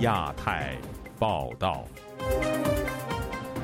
[0.00, 0.78] 亚太
[1.18, 1.84] 报道，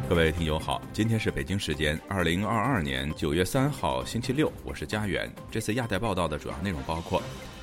[0.06, 5.32] 各位听友好，今天是北京时间二零二二年九月三号星期六，我是佳远。
[5.50, 7.22] 这次亚太报道的主要内容包括：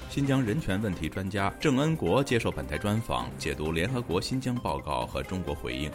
[0.09, 5.91] 新疆人权问题专家郑恩国接受本台专访，解读联合国新疆报告和中国回应；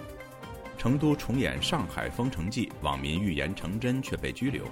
[0.78, 4.62] 成都重演上海封城记，网民预言成真却被拘留；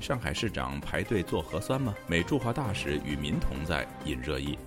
[0.00, 1.94] 上海市长排队做核酸吗？
[2.06, 4.58] 美驻华大使与民同在，引热议。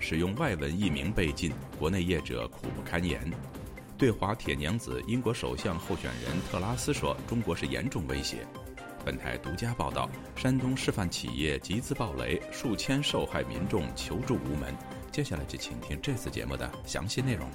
[0.00, 3.30] 使用外文译名被禁，国内业者苦不堪言。
[3.98, 8.38] 对华铁娘子英国首相候选人特拉斯说：“中国是严重威胁。”
[9.04, 14.74] 本台独家报道：山东示范企业集资暴雷，数千受害民众求助无门。
[15.12, 17.48] 接下来就请听这次节目的详细内容。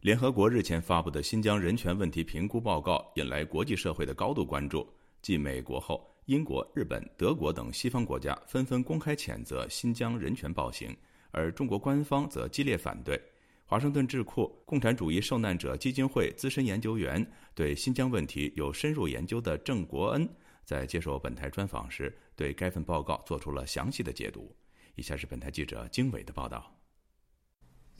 [0.00, 4.84] 联合国日前发布的新疆人权问题评估报告引来国际社会的高度关注。
[5.22, 10.94] 继美国后，英国、日本、德国等西方国家纷纷公开谴责新疆人权暴行，
[11.30, 13.18] 而中国官方则激烈反对。
[13.64, 20.28] 华盛顿智库共产主义受难者基金会资深研究员、对新疆问题有深入研究的郑国恩，
[20.64, 24.54] 在接受本台专访时，对该份报告做出了详细的解读。
[24.96, 26.81] 以下是本台记者经纬的报道。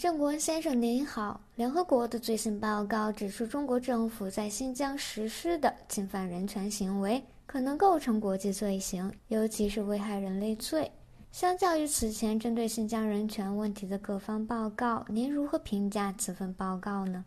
[0.02, 10.90] 郑国先生您好，联合国的最新报告指出，中国政府在新疆实施的侵犯人权行为可能构成国际罪行，尤其是危害人类罪。
[11.30, 17.24] 相较于此前针对新疆人权问题的各方报告，您如何评价此份报告呢？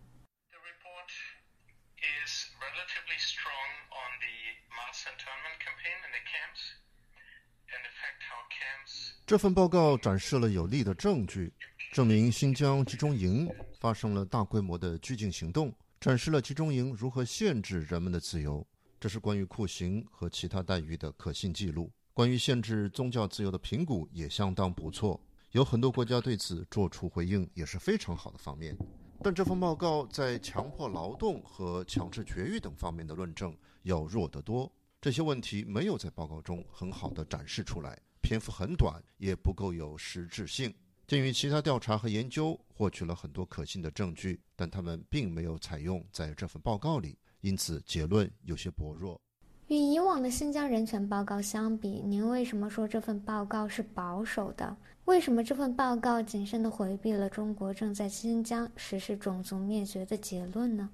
[9.25, 11.53] 这份报告展示了有力的证据。
[11.95, 18.67] 证明新疆集中营发生了大规模的拘禁行动，展示了集中营如何限制人们的自由。
[18.99, 21.89] 这是关于酷刑和其他待遇的可信记录。
[22.13, 25.17] 关于限制宗教自由的评估也相当不错，
[25.51, 28.77] 有很多国家对此做出回应，也是非常好的方面。
[29.23, 34.69] 但这份报告在强迫劳动和强制绝育等方面的论证要弱得多。
[34.99, 40.73] 这些问题没有在报告中很好的展示出来，篇幅很短，也不够有实质性。
[41.07, 49.21] 鉴于其他调查和研究获取了很多可信的证据，但他们并没有采用在这份报告里，因此结论有些薄弱。
[49.67, 54.75] 与以往的新疆人权报告相比，您为什么说这份报告是保守的？
[55.05, 60.89] 为什么这份报告谨慎地回避了中国正在新疆实施种族灭绝的结论呢？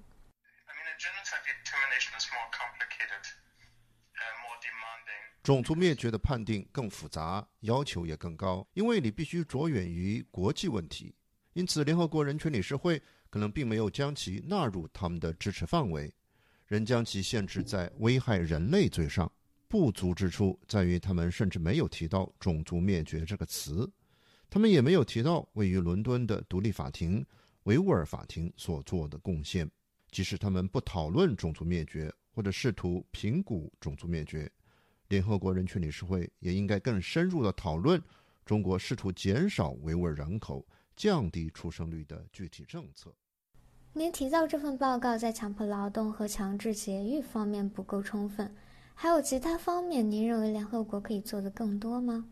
[5.42, 11.12] 种族灭绝的判定更复杂，要求也更高，因为你必须着眼于国际问题。
[11.54, 16.14] 因此，联合国人权理事会可能并没有将其纳入他们的支持范围，
[16.66, 19.30] 仍将其限制在危害人类罪上。
[19.66, 23.90] 不足之处在于，他们甚至没有提到“种族灭绝”这个词，
[24.48, 27.24] 他们也没有提到位于伦敦的独立法庭
[27.64, 29.68] 维吾尔法庭所做的贡献。
[30.10, 34.48] 即使他们不讨论种族灭绝，或者试图评估种族灭绝。
[35.12, 38.02] 联合国人权理事会也应该更深入的讨论
[38.46, 43.14] 中国试图减少维吾尔人口、降低出生率的具体政策。
[43.92, 48.56] 您提到这份报告在强迫劳动和强制节育方面不够充分，
[48.94, 52.30] 还有其他方面，您认为联合国可以做的更多吗？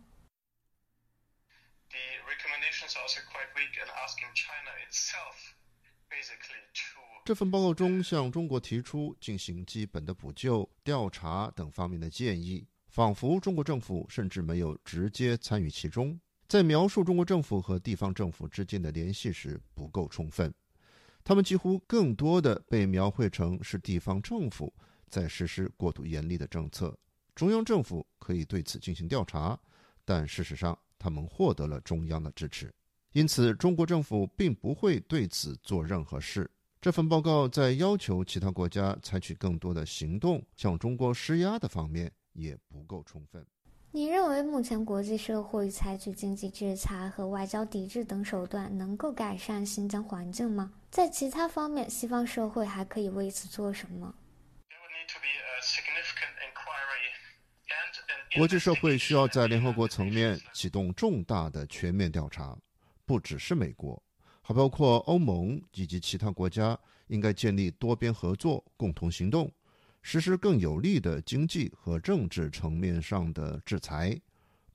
[7.27, 12.67] 这份报告中向中国提出进行基本的补救、调查等方面的建议。
[12.91, 16.19] 仿佛中国政府甚至没有直接参与其中，
[16.49, 20.53] 在描述中国政府和地方政府之间的联系时不够充分，
[21.23, 24.75] 他们几乎更多的被描绘成是地方政府
[25.09, 26.99] 在实施过度严厉的政策，
[27.37, 29.57] 中央政府可以对此进行调查，
[30.05, 32.75] 但事实上他们获得了中央的支持，
[33.13, 36.51] 因此中国政府并不会对此做任何事。
[36.81, 42.11] 这份报告在要求其他国家采取更多的行动向中国施压的方面。
[42.41, 43.45] 也不够充分。
[43.93, 50.73] 你认为目前国际社会采取经济制裁和外交抵制等手段能够改善新疆环境吗？
[50.91, 54.15] 在其他方面，西方社会还可以为此做什么？
[58.37, 62.57] 国际社会需要在联合国层面启动重大的全面调查，
[63.05, 64.01] 不只是美国，
[64.41, 66.79] 还包括欧盟以及其他国家，
[67.09, 69.51] 应该建立多边合作，共同行动。
[70.03, 74.19] 实施更有力的经济和政治层面上的制裁，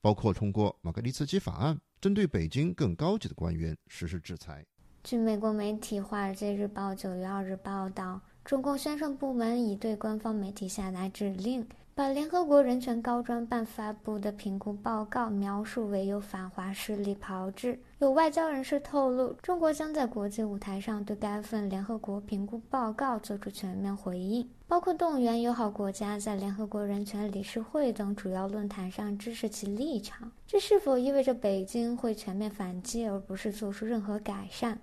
[0.01, 4.65] 包括通过马格利茨基法案，针对北京更高级的官员实施制裁。
[5.03, 17.79] 据美国媒体《华尔街日报》九月二日报道，中共宣传部门已对官方媒体下达指令，把联合国人权高专办发布的评估报告描述为由反华势力炮制。
[17.99, 30.29] 有外交人士透露，中国将在国际舞台上对该份联合国评估报告作出全面回应，包括动员友好国家在联合国人权理事会等主要论坛上支持其立场。
[30.45, 34.77] 这是否意味着北京会全面反击，而不是做出任何改善？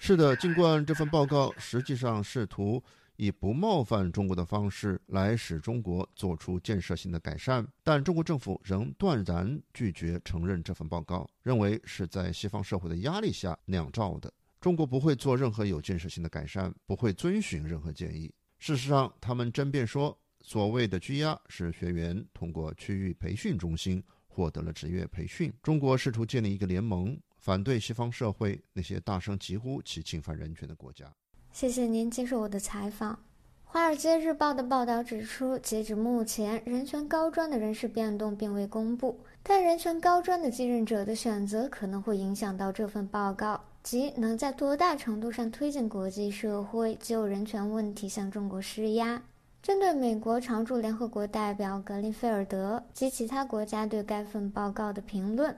[0.00, 2.82] 是的，尽管这份报告实际上试图。
[3.18, 14.32] 以不冒犯中国的方式来使中国做出建设性的改善，但中国政府仍断然拒绝承认这份报告，认为是在西方社会的压力下酿造的。
[14.60, 18.32] 中国不会做任何有建设性的改善，不会遵循任何建议。
[18.58, 25.52] 事实上，他们争辩说，所谓的拘押是学员通过区域培训中心获得了职业培训。
[25.60, 31.12] 中国试图建立一个联盟，反对西方社会那些大声疾呼其侵犯人权的国家。
[31.52, 33.14] 谢谢您接受我的采访。
[33.64, 49.22] 《华尔街日报》的报道指出，截止目前，人权高专的人事变动并未公布，但人权高专的继任者的选择可能会影响到这份报告，即能在多大程度上推进国际社会就人权问题向中国施压。
[49.60, 55.54] 针对美国常驻联合国代表格林菲尔德及其他国家对该份报告的评论。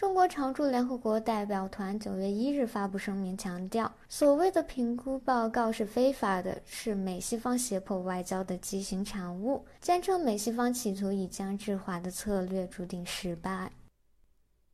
[0.00, 13.70] 中国常驻联合国代表团九月一日发布声明，强调所谓的评估报告是非法的，是美西方胁迫外交的畸形产物，坚称美西方企图以僵制华的策略注定失败。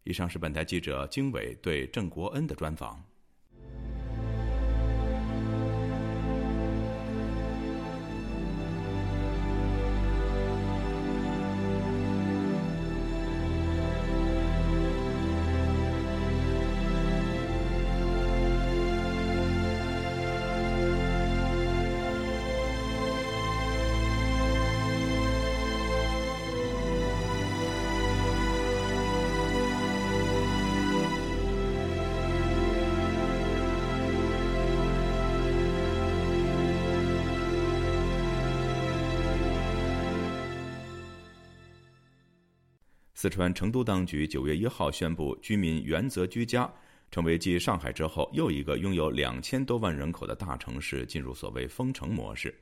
[0.05, 3.02] 以上是本台记者经纬对郑国恩的专访。
[43.17, 46.71] 四川成都当局九月一号宣布，居民原则居家，
[47.11, 52.55] 成为继上海之后又一个拥有两千多万人口的大城市进入所谓封城模式。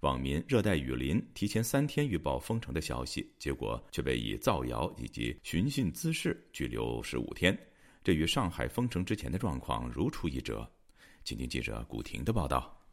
[0.00, 7.58] 网民热带雨林提前三天预报封城的消息，结果却被以造谣以及寻衅滋事拘留十五天，
[8.04, 10.70] 这与上海封城之前的状况如出一辙。
[11.24, 12.85] 请听记者古婷的报道。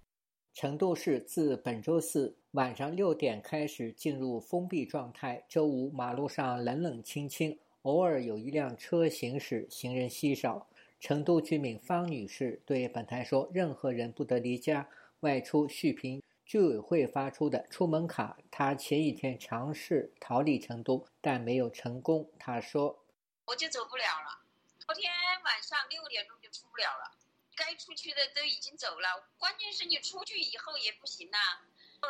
[0.53, 5.44] 成都市自本周四晚上六点开始进入封闭状态。
[5.50, 10.67] 周五马路上冷冷清清，偶尔有一辆车行驶，行人稀少。
[11.00, 14.88] 成都居民方女士对本台说：“任何人不得离家
[15.21, 22.29] 外出。”续凭居委会发出的出门卡，她前一天尝试逃离成都，但没有成功。
[22.38, 23.03] 她说
[23.47, 24.44] ：“我就走不了了。
[24.77, 25.11] 昨天
[25.44, 27.11] 晚上六点钟就出不了了。”
[27.55, 31.38] 该出去的都已经走了，关键是你出去以后也不行呐，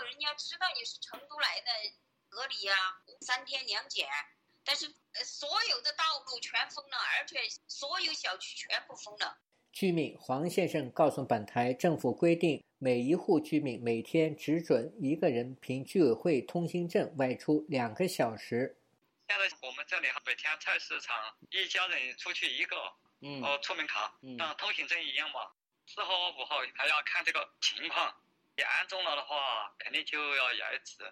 [0.05, 1.71] 人家知道你是成都来的，
[2.29, 4.07] 隔离啊，三天两检，
[4.63, 4.93] 但是
[5.23, 7.37] 所有的道路全封了，而且
[7.67, 9.37] 所有小区全部封了。
[9.71, 18.77] 居民黄先生告诉本台，政府规定每一户居民每天只准一个人凭居委会通行证外出两个小时。
[19.27, 21.15] 现在我们这里每天菜市场
[21.49, 22.75] 一家人出去一个。
[23.41, 25.39] 哦，出门卡，像通行证一样嘛。
[25.85, 28.13] 四号、五号还要看这个情况，
[28.57, 31.03] 严重了的话，肯定就要延迟。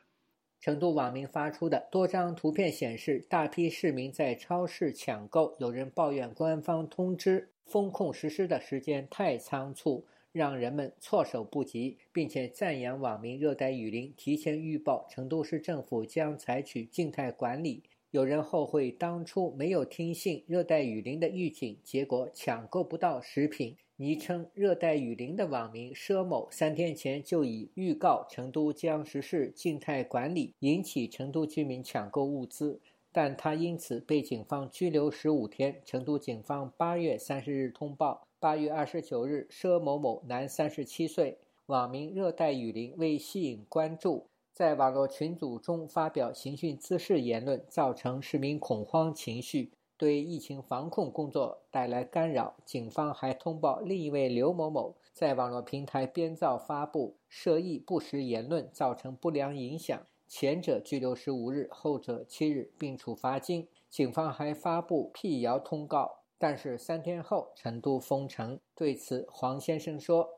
[0.60, 5.56] 成都网民发出的多张图片显示，大批市民在超市抢购。
[5.60, 17.84] 有人抱怨官方通知封控实施的时间太仓促，让人们措手不及，并且赞扬网民热带雨林提前预报成都市政府将采取静态管理。
[18.12, 23.78] 有人后悔当初没有听信热带雨林的预警，结果抢购不到食品。
[23.96, 32.82] 昵称“热带雨林”的网民佘某三天前就已预告成都将实施静态管理，引起成都居民抢购物资，
[33.14, 35.82] 但他因此被警方拘留十五天。
[35.86, 41.38] 成都警方八月三十日通报：八月二十九日，佘某某，男，三十七岁，
[41.68, 44.26] 网名“热带雨林”，为吸引关注。
[44.62, 52.54] 在网络群组中发表刑讯滋事言论，造成市民恐慌情绪，对疫情防控工作带来干扰。
[52.64, 60.00] 警方还通报另一位刘某某在网络平台编造发布涉疫不实言论，造成不良影响。
[60.28, 63.68] 前者拘留十五日，后者七日，并处罚金。
[63.90, 68.60] 警方还发布辟谣通告，但是三天后成都封城。
[68.76, 70.30] 对此，黄先生说。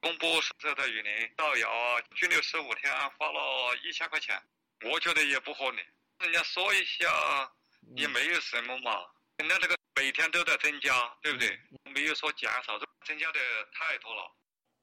[0.00, 0.26] 公布
[0.60, 1.68] 热带雨林造谣
[2.14, 4.40] 拘留十五天，花了一千块钱，
[4.90, 5.78] 我觉得也不合理。
[6.20, 7.52] 人家说一下
[7.96, 8.92] 也没有什么嘛。
[9.38, 11.58] 人家这个每天都在增加，对不对？
[11.92, 13.40] 没有说减少，增加的
[13.72, 14.32] 太多了。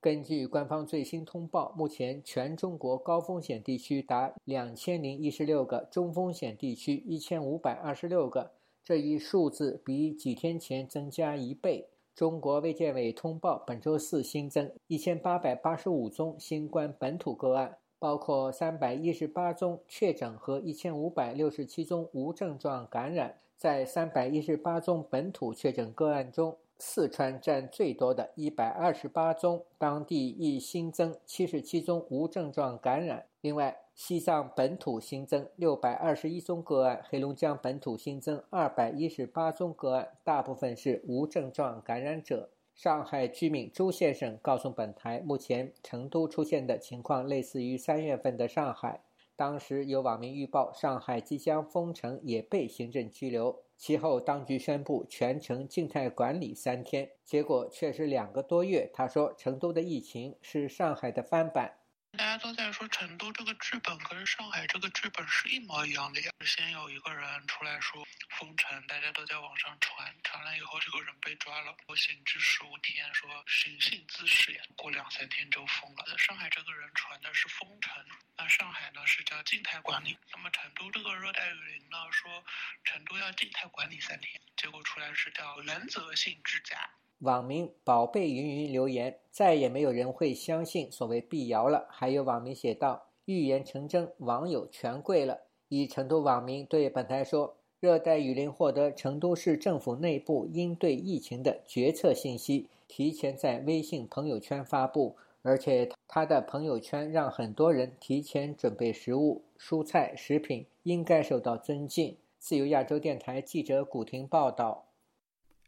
[0.02, 8.54] 根据官方最新通报，目前全中国高风险地区达两千零一十六个，中风险地区一千五百二十六个，
[8.84, 11.90] 这一数字比几天前增加一倍。
[12.16, 23.36] 中国卫健委通报，本周四新增一千八百八十五宗新冠本土个案，包括三百一十八宗确诊和一千五百六十七宗无症状感染。
[23.58, 33.26] 在三百一十八宗本土确诊个案中，四川占最多的一百二十八宗，当地亦新增七十七宗无症状感染。
[33.46, 42.50] 另外，西藏本土新增六百二十一宗个案，黑龙江本土新增二百一十八宗个案，大部分是无症状感染者。
[42.74, 49.04] 上海居民朱先生告诉本台，目前成都出现的情况类似于三月份的上海。
[49.36, 53.56] 当时有网民预报上海即将封城，也被行政拘留。
[53.78, 58.90] 其后当局宣布全城静态管理三天，结果却是两个多月。
[58.92, 61.74] 他说，成都的疫情是上海的翻版。
[62.18, 66.32] 大家都在说成都这个剧本跟上海这个剧本是一模一样的呀。
[66.46, 76.18] 先有一个人出来说封城，大家都在网上传，传了以后这个人被抓了，我限制十五天，说寻衅滋事呀，过两三天就封了。
[76.18, 78.06] 上海这个人传的是封城，
[78.38, 80.18] 那上海呢是叫静态管理。
[80.32, 82.44] 那么成都这个热带雨林呢说
[82.86, 86.90] 成都要静态管理三天，结果出来是叫原则性居家。
[87.20, 114.86] 网民宝贝云云留言：“再也没有人会相信所谓辟谣了。”还有网民写道：“预言成真，网友全跪了。”一成都网民对本台说：“热带雨林获得成都市政府内部应对疫情的决策信息，提前在微信朋友圈发布，而且他的朋友圈让很多人提前准备食物、蔬菜、食品，应该受到尊敬。”自由亚洲电台记者古婷报道。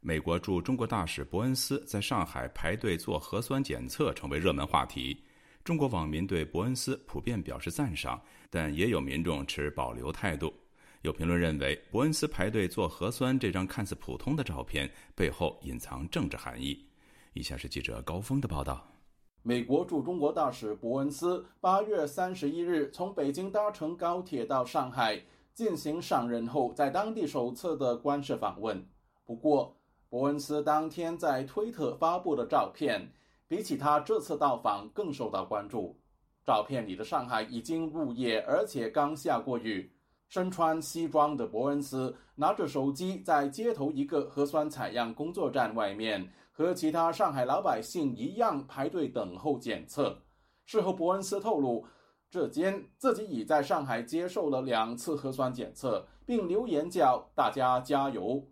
[0.07, 5.21] 美国驻中国大使伯恩斯在上海排队做核酸检测成为热门话题。
[5.65, 8.17] 中国网民对伯恩斯普遍表示赞赏，
[8.49, 10.53] 但也有民众持保留态度。
[11.01, 16.81] 有评论认为，伯恩斯排队做核酸这张看似普通的照片背后隐藏政治含义。
[17.33, 18.87] 以下是记者高峰的报道：
[19.43, 25.21] 美国驻中国大使伯恩斯八月三十一日从北京搭乘高铁到上海，
[25.53, 28.81] 进行上任后在当地首次的官式访问。
[29.25, 29.76] 不过，
[30.09, 33.11] 伯恩斯当天在推特发布的照片，
[33.47, 35.99] 比起他这次到访更受到关注。
[36.45, 39.91] 照片里的上海已经入夜，而且刚下过雨。
[40.29, 50.17] 身穿西装的伯恩斯拿着手机在街头一个核酸采样工作站外面，和其他上海老百姓一样排队等候检测。
[50.65, 51.85] 事后，伯恩斯透露，
[52.29, 58.45] 这间自己已在上海接受了两次核酸检测，并留言叫大家加油。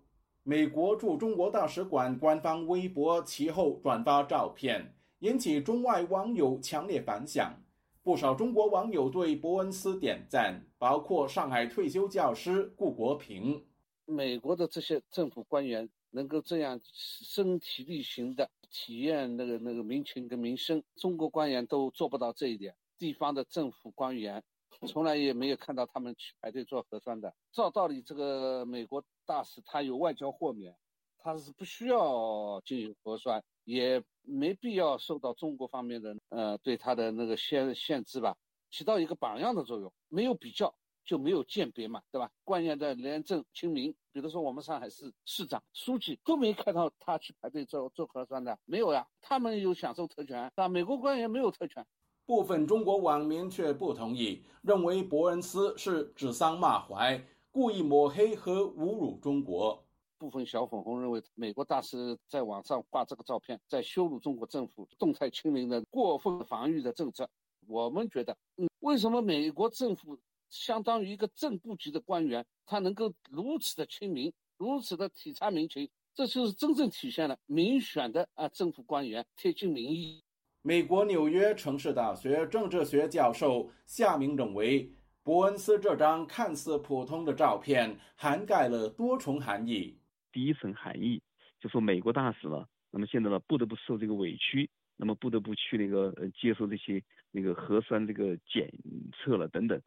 [0.47, 7.59] 美国驻中国大使馆官方微博其后转发照片，引起中外网友强烈反响。
[8.03, 13.65] 不少中国网友对伯恩斯点赞，包括上海退休教师顾国平。
[14.05, 22.75] 美国的这些政府官员能够这样身体力行的体验那个那个民情跟民生，中国官员都做不到这一点。
[22.99, 24.43] 地方的政府官员。
[24.87, 27.33] 从来也没有看到他们去排队做核酸的。
[27.51, 30.75] 照道理，这个美国大使他有外交豁免，
[31.17, 38.37] 他是不需要进行核酸，也没必要受到中国方面的呃对他的那个限限制吧，
[38.69, 39.91] 起到一个榜样的作用。
[40.07, 42.31] 没有比较就没有鉴别嘛，对吧？
[42.43, 49.07] 官员的廉政清明，比如说我们上海市市长、书记都没看到他去排队做做核酸的，没有呀。
[49.21, 51.85] 他们有享受特权，啊，美国官员没有特权。
[52.25, 59.81] 部分中国网民却不同意，认为伯恩斯是指桑骂槐，故意抹黑和侮辱中国。
[60.17, 67.29] 部分小粉红认为，美国大使在网上挂这个照片，在羞辱中国政府动态清零的过分防御的政策。
[67.67, 70.17] 我们觉得，嗯，为什么美国政府
[70.49, 75.87] 相当于一个正部级的官员，他能够如此的亲民，如此的体察民情？
[76.15, 80.23] 这就是真正体现了民选的啊政府官员贴近民意。
[80.67, 84.91] 美国纽约城市大学政治学教授夏明认为，
[85.21, 89.95] 伯恩斯这张看似普通的照片涵盖了多重含义。
[90.31, 91.21] 第一层含义
[91.59, 94.67] 就说美国大使了，那么现在呢不得不受这个委屈，
[94.97, 98.67] 那么不得不去那个呃接受这些那个核酸这个检
[99.13, 99.79] 测了等等。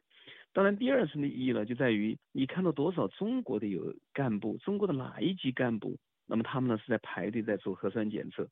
[0.52, 8.48] 当然，第二层的意义呢就在于你看到多少中国的有干部，中国的哪一级干部，那么他们呢是在排队在做核酸检测。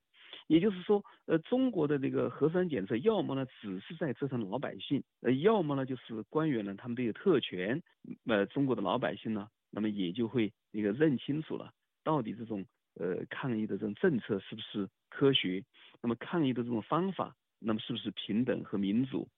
[0.47, 7.83] 也就是说，呃，中国的那个核酸检测，要么呢只是在折腾老百姓，呃，要么呢就是官员呢他们都有特权，
[8.27, 11.73] 呃，中国的老百姓呢，那么也就会那个认清楚了，
[12.05, 15.65] 到底这种呃抗疫的这种政策是不是科学，
[16.01, 19.29] 那么抗疫的这种方法，那么是不是平等和民主？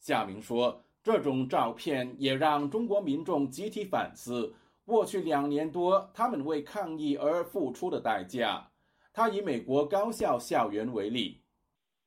[0.00, 4.54] 夏明说，这种照片也让中国民众集体反思
[4.84, 8.68] 过去两年多他们为抗疫而付出的代价。
[9.16, 11.40] 他以美国高校校园为例，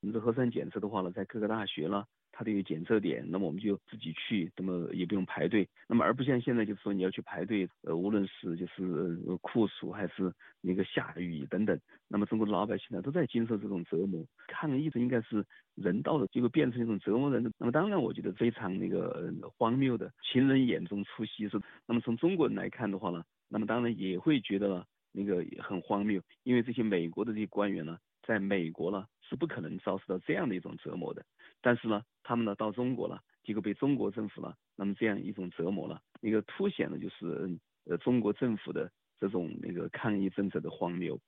[0.00, 11.76] 我们的核酸检测的话呢，在各个大学呢，它都有检测点，那么我们就自己去，那么也不用排队，那么而不像现在就是说你要去排队，呃，无论是就是酷暑还是那个下雨等等，
[12.06, 24.86] 那么中国的老百姓呢都在经受这种折磨，抗疫的应该是人道的，结果变成一种折磨人的，那么当然我觉得非常那个荒谬的，情人眼中出西施，那么从中国人来看的话呢，那么当然也会觉得。
[25.12, 31.24] 那个也很荒谬，因为这些美国的这些官员呢，在美国呢是不可能遭受到这样的一种折磨的，
[31.60, 37.50] 但是呢，他们呢到中国了，结果被中国政府呢，那么这样一种折磨了，那个凸显了就是
[37.84, 41.18] 呃中国政府的这种那个抗疫政策的荒谬。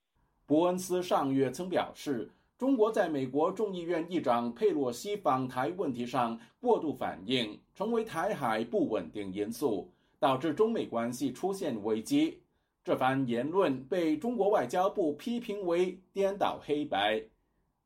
[0.47, 12.42] 伯恩斯上月曾表示，中国在美国众议院议长佩洛西访台问题上过度反应，成为台海不稳定因素，导致中美关系出现危机。
[12.85, 17.23] 这番言论被中国外交部批评为颠倒黑白。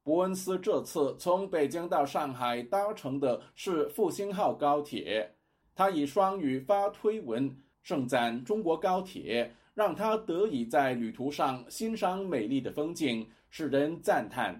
[0.03, 5.35] 伯恩斯这次从北京到上海搭乘的是复兴号高铁，
[5.75, 14.59] 他以双语发推文盛赞中国高铁，让他得以在旅途上欣赏美丽的风景，使人赞叹。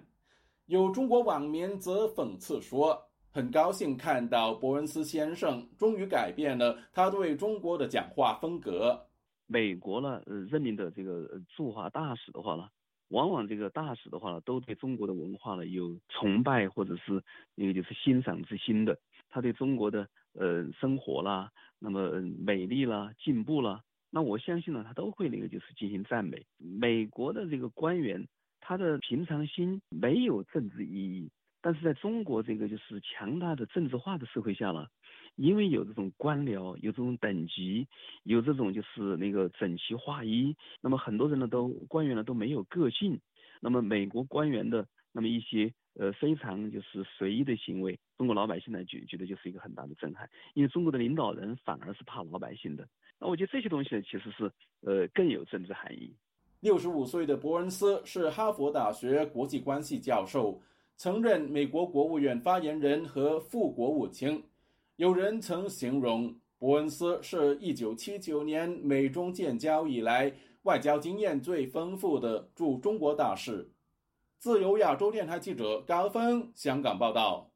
[0.65, 3.01] 有中国网民则讽刺说
[3.31, 9.01] ：“很高兴看到伯恩斯先生终于改变了他对中国的讲话风格。”
[9.47, 12.69] 美国呢，呃，任命的这个驻华大使的话呢，
[13.07, 17.23] 往往这个大使的话呢，都对中国的文化呢有崇拜或者是
[17.55, 18.99] 那个就是欣赏之心的。
[19.29, 26.45] 他对中国的呃生活啦，那么美丽啦、进步啦，那我相信呢，他都会那个就是进行赞美。
[26.57, 28.27] 美国的这个官员，
[28.59, 31.29] 他的平常心没有政治意义，
[31.61, 34.87] 但是在中国这个就是强大的政治化的社会下呢。
[35.37, 37.87] 因为有这种官僚，有这种等级，
[38.23, 43.19] 有这种就是那个整齐划一，那么很多人呢都官员呢都没有个性，
[43.61, 52.87] 那么美国官员的那么一些呃非常就是随意的行为，中国老百姓呢觉觉得就是一个很大的震撼，因为中国的领导人反而是怕老百姓的，
[53.19, 56.11] 那我觉得这些东西呢其实是呃更有政治含义。
[56.61, 60.59] 六十五岁的伯恩斯是哈佛大学国际关系教授，
[60.95, 64.43] 曾任美国国务院发言人和副国务卿。
[64.97, 70.33] 有人曾形容伯恩斯是一九七九年美中建交以来
[70.63, 73.71] 外交经验最丰富的驻中国大使。
[74.39, 77.51] 自由亚洲电台记者高峰香港报道。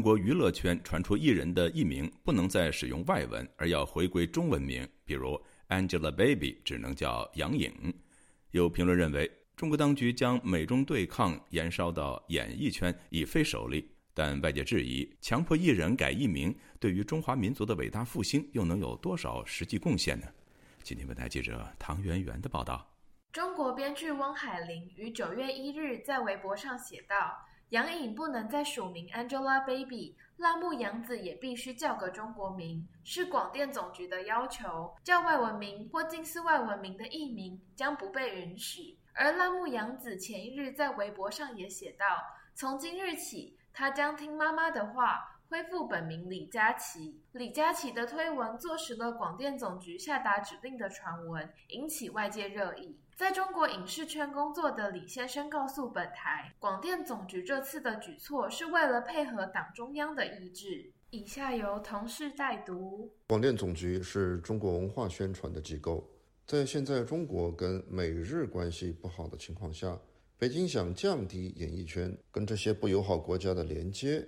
[0.00, 7.70] 中国娱乐圈传出艺人的艺名不能再使用外文，而要回归中文名，比如 Angelababy 只能叫杨颖。
[8.52, 20.26] 有评论认为，中国当局将美中对抗延烧到演艺圈已非首例，但外界质疑，强迫艺人改艺名，对于中华民族的伟大复兴又能有多少实际贡献呢？
[20.82, 22.90] 今天，本台记者唐媛媛的报道。
[23.32, 27.46] 中国编剧翁海玲于九月一日在微博上写道。
[27.70, 34.92] 杨颖不能再署名 Angelababy，辣木洋子也必须叫个中国名，是广电总局的要求。
[35.04, 38.98] 叫外文名或近似外文名的艺名将不被允许。
[39.14, 42.04] 而辣木洋子前一日在微博上也写道
[42.56, 52.96] ：“从今日起，他将听妈妈的话，恢复本名李佳琦。”李佳琦的推文坐实了广电总局下达指令的传闻，引起外界热议。
[53.16, 60.92] 在中国影视圈工作的李先生告诉本台，广电总局这次的举措是为了配合党中央的意志。
[61.10, 63.12] 以下由同事代读。
[63.26, 66.08] 广电总局是中国文化宣传的机构，
[66.46, 69.98] 在现在中国跟美日关系不好的情况下，
[70.38, 74.24] 北京想降低演艺圈跟这些不友好国家的连接，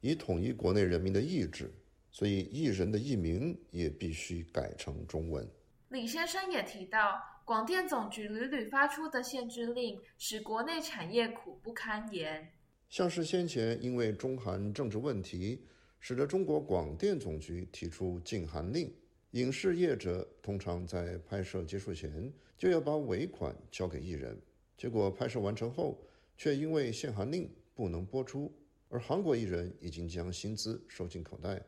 [0.00, 1.72] 以统一国内人民的意志，
[2.10, 5.48] 所以艺人的艺名也必须改成中文。
[5.88, 12.52] 李先生也提到，广电总局屡屡发出的限制令，使国内产业苦不堪言。
[12.88, 15.64] 像是先前因为中韩政治问题，
[16.00, 18.92] 使得中国广电总局提出禁韩令，
[19.32, 24.40] 影视业者通常在拍摄结束前就要把尾款交给艺人，
[24.76, 26.00] 结果拍摄完成后，
[26.36, 28.52] 却因为限韩令不能播出，
[28.88, 31.62] 而韩国艺人已经将薪资收进口袋。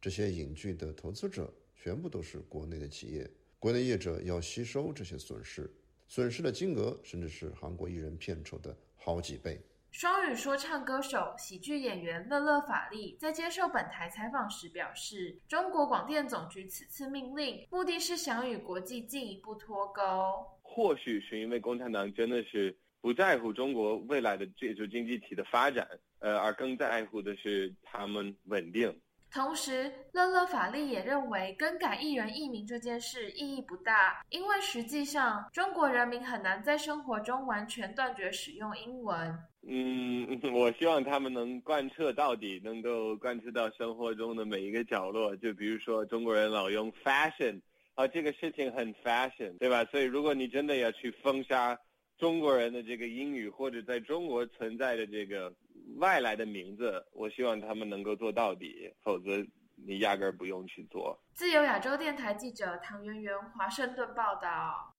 [0.00, 5.70] 这些影剧的投资者全部都是国内的企业，国内业者要吸收这些损失，
[6.08, 9.60] 损失的金额甚至是韩国艺人片酬的好几倍。
[9.92, 20.02] 双语说唱歌手、喜剧演员乐乐法力在接受本台采访时表示，中国广电总局此次命令，目的是想与国际进一步脱钩。
[20.62, 25.86] 或许是因为共产党真的是不在乎中国未来的这种经济体的发展，
[26.22, 28.94] 呃，而更在乎的是他们稳定。
[29.34, 39.38] 同时，乐乐法利也认为更改艺人艺名这件事意义不大，因为实际上中国人民很难在生活中完全断绝使用英文。
[39.66, 45.34] 嗯， 我希望他们能贯彻到底，能够贯彻到生活中的每一个角落。
[45.36, 47.58] 就比如说中国人老用 fashion，
[47.94, 49.82] 啊，这个事情很 fashion，对吧？
[49.86, 51.78] 所以如果你真的要去封杀
[52.18, 55.50] 中国人的这个英语，或者在中国存在的这个。
[55.98, 61.18] 外来的名字，我希望他们能够做到底，否则你压根儿不用去做。
[61.34, 64.94] 自由亚洲电台记者唐媛媛华盛顿报道。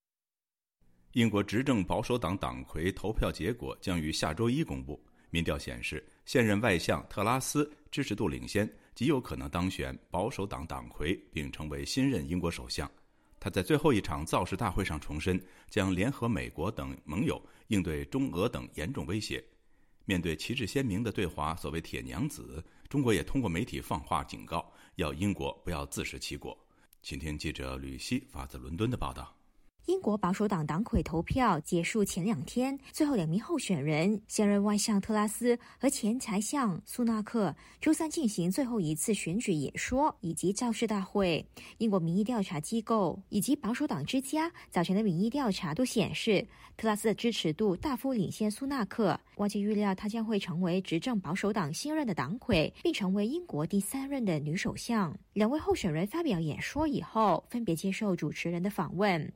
[1.13, 4.99] 英国执政保守党党魁投票结果将于下周一公布。
[5.29, 12.89] 民调显示，现任外相特拉斯支持度领先，极有可能当选保守党党魁，并成为新任英国首相。
[13.39, 19.43] 他在最后一场造势大会上重申，将联合美国等盟友应对中俄等严重威胁。
[20.05, 26.57] 面对旗帜鲜明的对华所谓“铁娘子”，中国也通过媒体放话警告，要英国不要自食其果。
[27.01, 29.33] 请听记者吕希发自伦敦的报道。
[29.87, 41.45] 英国保守党党魁投票结束前两天，最后两名候选人现任外相特拉斯和前财相苏纳克周三进行最后一次选举演说以及造势大会。
[41.79, 49.19] 英国民意调查机构以及保守党之家早前的民意调查都显示，特拉斯的支持度大幅领先苏纳克。
[49.37, 55.17] 外界预料她将会成为执政保守党新任的党魁，并成为英国第三任的女首相。
[55.33, 59.31] 两位候选人发表演说以后，分别接受主持人的访问。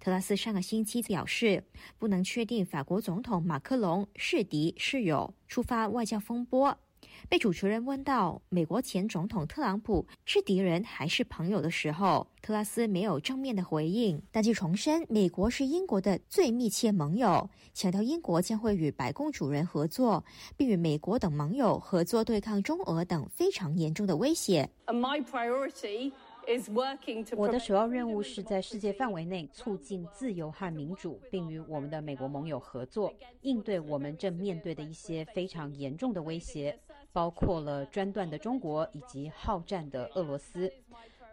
[0.00, 1.64] 特拉斯上个星期表示，
[1.98, 6.76] 不能确定法国总统马克龙是敌是友，触发外交风波。
[7.28, 20.24] 被主持人问到美国前总统特朗普是敌人还是朋友的时候，特拉斯没有正面的回应，但就重申美国是英国的最密切盟友，强调英国将会与白宫主人合作，
[20.56, 24.70] 并与美国等盟友合作对抗中俄等非常严重的威胁。
[24.86, 26.12] My priority
[27.36, 33.12] 我的首要任务是在世界范围内促进自由和民主，并与我们的美国盟友合作，
[33.42, 36.78] 应对我们正面对的一些非常严重的威胁，
[37.18, 40.72] 包括了专断的中国以及好战的俄罗斯。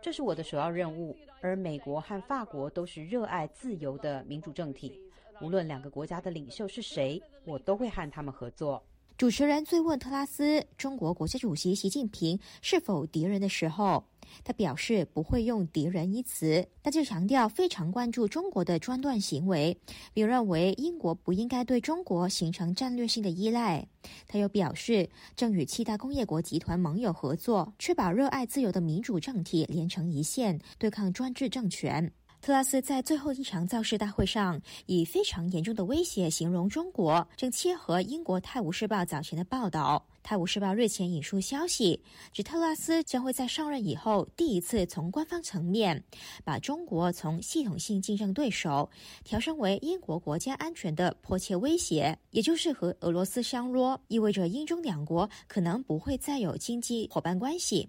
[0.02, 1.15] 这是我的首要任务。
[1.41, 5.00] 而美国和法国都是热爱自由的民主政体，
[5.41, 8.84] 无论两个国家的领袖是谁，我都会和他们合作。
[9.15, 14.04] 主持人追问特拉斯中国国家主席习近平是否敌人的时候，
[14.43, 19.77] 他表示不会用“敌人”一词，但就强调非常关注中国的专断行为，
[20.13, 23.88] 并认为英国不应该对中国形成战略性的依赖。
[24.27, 32.11] 他又表示，正与七大工业国集团盟友合作，确保热爱自由的民主政体连成一线，对抗专制政权。
[32.41, 40.05] 特拉斯在最后一场造势大会上以非常严重的威胁形容中国，正切合英国《泰晤士报》早前的报道。
[40.25, 42.01] 《泰晤士报》日前引述消息，
[42.33, 46.03] 指特拉斯将会在上任以后第一次从官方层面
[46.43, 48.89] 把中国从系统性竞争对手
[49.23, 57.88] 调升为英国国家安全的迫切威胁，也就是和俄罗斯相若，意味着英中两国可能不会再有经济伙伴关系。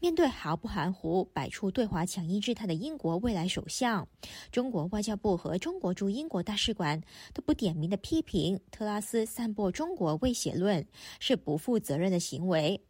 [0.00, 4.06] 面对毫不含糊摆出对华强硬姿态的英国未来首相，
[4.50, 7.00] 中国外交部和中国驻英国大使馆
[7.34, 10.84] 都不点名的批评特拉斯散播中国威胁论
[11.20, 12.80] 是不负负责任的行为。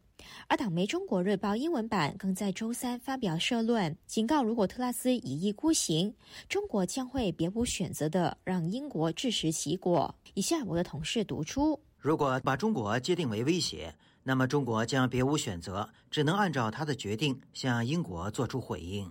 [0.47, 6.11] 而党媒《中国日报》英文版更在周三发表社论，警告如果特拉斯一意孤行，
[6.49, 10.13] 中国将会别无选择的让英国自食其果。
[10.33, 13.93] 以下我的同事读出：如果把中国界定为威胁。
[14.23, 19.09] 那么，中国将别无选择，只能按照他的决定向英国做出回应。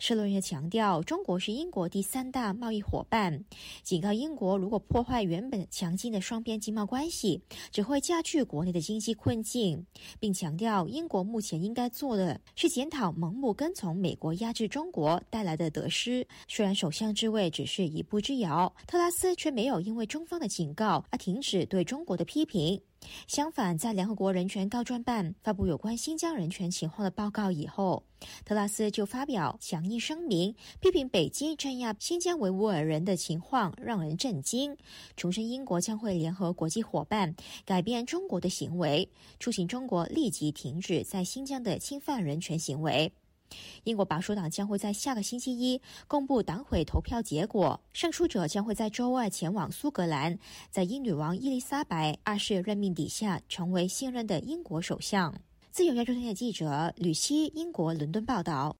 [0.00, 3.44] 社论也强调，中国是英国第三大贸易伙伴，
[3.82, 7.38] 警告英国如果破坏原本强劲的双边经贸关系，
[7.70, 9.84] 只会加剧国内的经济困境，
[10.18, 16.26] 并强调英国目前应该做的是检讨盲目跟从美国压制中国带来的得失。
[16.48, 22.80] 虽然首相之位只是一步之遥，特拉斯却没有因为中方的警告而停止对中国的批评。
[23.26, 28.04] 相反，在联合国人权高专办发布有关新疆人权情况的报告以后，
[28.44, 34.76] 特拉斯就发表强硬声明，批评北京镇压新疆维吾尔人的情况让人震惊，
[35.16, 37.34] 重申英国将会联合国际伙伴
[37.64, 39.08] 改变中国的行为，
[39.38, 43.12] 促请中国立即停止在新疆的侵犯人权行为。
[43.84, 50.38] 英国保守党将会在下个星期一公布党会投票结果，胜出者将会在周二前往苏格兰，
[50.70, 55.34] 在英女王伊丽莎白二世任命底下成为新任的英国首相。
[55.70, 58.76] 自由亚洲电台记者吕希，英国伦敦报道。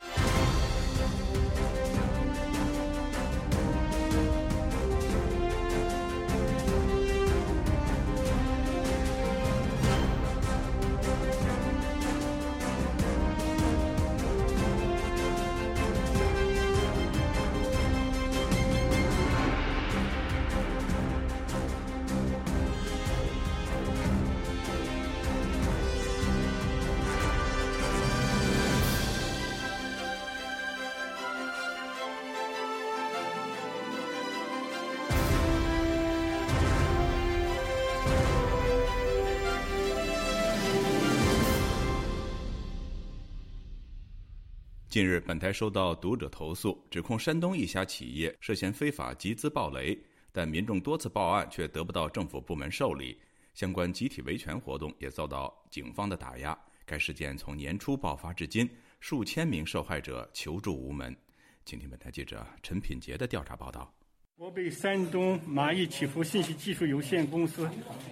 [45.00, 49.98] 近日，本台收到读者投诉，指控山东一家企业涉嫌非法集资暴雷，
[50.30, 53.18] 但民众多次报案却得不到政府部门受理，
[53.54, 56.54] 相关集体维权活动也遭到警方的打压。
[56.84, 58.68] 该事件从年初爆发至今，
[59.00, 61.16] 数千名受害者求助无门。
[61.64, 63.90] 请听本台记者陈品杰的调查报道。
[64.36, 67.66] 我被山东蚂蚁祈福信息技术有限公司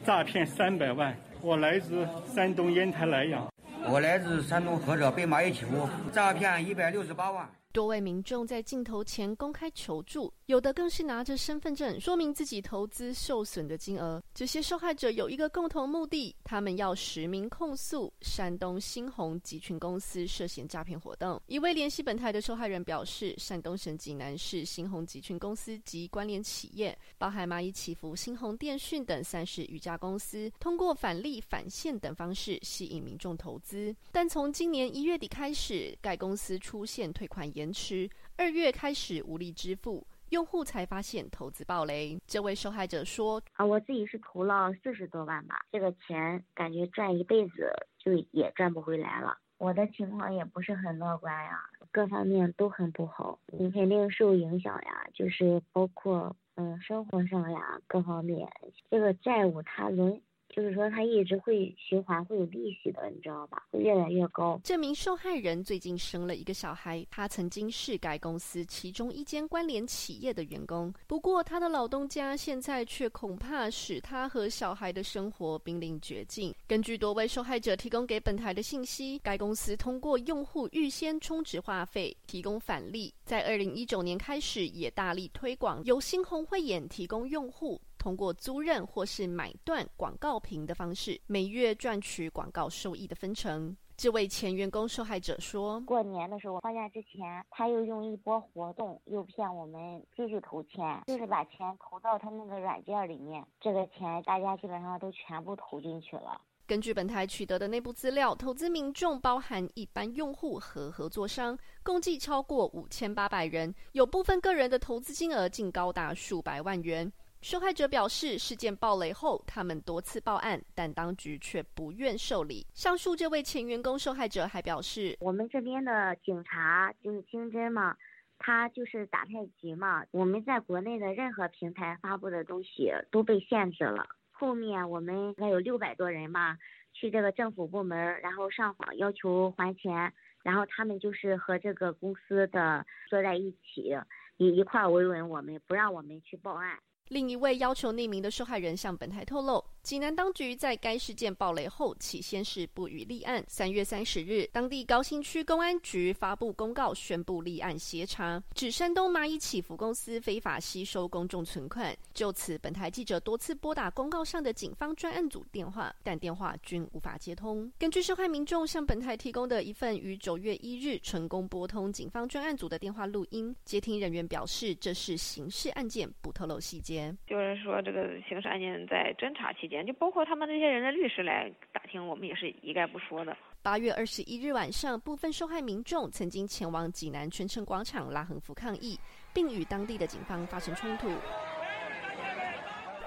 [0.07, 1.15] 诈骗三百万。
[1.43, 3.47] 我来自山东烟台莱阳。
[3.91, 7.49] 我来自山东菏泽，被蚂蚁欺负，诈骗一百六十八万。
[7.73, 14.23] 多位民众在镜头前公开求助，有的更是拿着身份证说明自己投资受损的金额。
[14.35, 21.41] 这些受害者有一个共同目的，他们要实名控诉山东新鸿集群公司涉嫌诈骗活动。
[21.47, 33.95] 一位联系本台的受害人表示，山东省济南市新鸿集群公司及关联企业，包含蚂蚁祈福、新鸿电讯等三十余家公司，通过返利、返现等方式吸引民众投资。
[34.11, 37.47] 但从今年一月底开始，该公司出现退款。
[37.59, 42.17] 延迟，二月开始无力支付，用户才发现投资暴雷。
[42.25, 49.37] 这位受害者说：“啊，我自己是投了四十多万吧，这个钱感觉赚一辈子就也赚不回来了。
[49.59, 51.59] 我的情况也不是很乐观呀，
[51.91, 58.49] 各方面都很不好，你肯定受影响呀，就是包括嗯生活上呀各方面，
[58.89, 60.23] 这个债务它轮。”
[60.59, 63.63] 就是说，他一直会循环，会有利息的，你知道吧？
[63.71, 64.61] 会越来越高。
[64.65, 70.93] 这名受害人最近生了一个小孩，他曾经是该公司其中一间关联企业的员工。
[71.07, 76.53] 不过，他的老东家现在却恐怕使他和小孩的生活濒临绝境。
[76.67, 87.81] 根据多位受害者提供给本台的信息，该公司通过用户预先充值话费提供返利，在二零一九年开始也大力推广由新鸿汇演提供用户。
[87.99, 93.77] 通过租赁或是买断广告屏的方式，每月赚取广告收益的分成。
[93.97, 103.45] 这位前员工受害者说：“过年的时候放假之前，他又用一波活动诱骗我们继续投钱，就是把钱投到他那个软件里面。
[103.61, 117.11] 这个钱大家基本上都全部投进去了。”根据本台取得的内部资料，投资民众包含一般用户和合作商，共计超过五千八百人，有部分个人的投资金额竟高达数百万元。
[117.41, 122.67] 受害者表示，事件爆雷后，他们多次报案，但当局却不愿受理。
[122.75, 127.97] 上述这位前员工受害者还表示：“我们这边的警察就是清真嘛，
[128.39, 130.05] 他就是打太极嘛。
[130.11, 134.05] 我们在国内的任何平台发布的东西都被限制了。
[134.33, 136.59] 后面我们还有六百多人嘛，
[136.93, 143.97] 去这个政府部门，然后上访要求还钱，然后他们就是和这个公司的坐在一起，
[144.39, 146.77] 一一块维稳我们，不让我们去报案。”
[147.09, 153.43] 另一位要求匿名的受害人向本台透露，济南当局在该事件爆雷后，起先是不予立案。
[153.49, 161.97] 三月三十日，当地高新区公安局发布公告，宣布立案协查，指山东蚂蚁祈福公司非法吸收公众存款。
[162.13, 167.71] 就此，本台记者多次拨打公告上的警方专案组电话，但电话均无法接通。
[167.79, 176.98] 根据受害民众向本台提供的一份于九月一日成功拨通警方专案组的电话录音，接听人员表示这是刑事案件，不透露细节。
[177.27, 183.37] 就是说，这个刑事案件在侦查期间，就包括他们这些人的律师来打听，我们也是一概不说的。
[183.63, 188.99] 八月二十一日晚上，部分受害民众曾经前往济南春城广场拉横幅抗议，
[189.35, 191.09] 并与当地的警方发生冲突。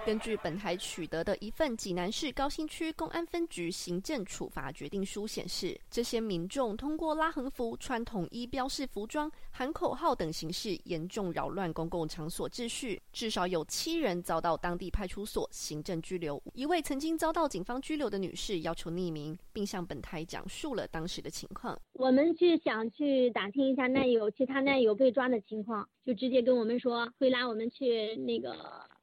[0.03, 12.99] 根据本台取得的一份济南市高新区公安分局行政处罚决定书显示，这些民众通过拉横幅、穿统一标示服装、喊口号等形式，严重扰乱公共场所秩序。
[13.13, 16.41] 至少有七人遭到当地派出所行政拘留。
[16.55, 21.79] 一位曾经遭到警方拘留的女士要求匿名，并向本台讲述了当时的情况。
[21.93, 28.55] 我们去想去打听一下难友其他难友被抓的情况，就直接跟我们说会拉我们去那个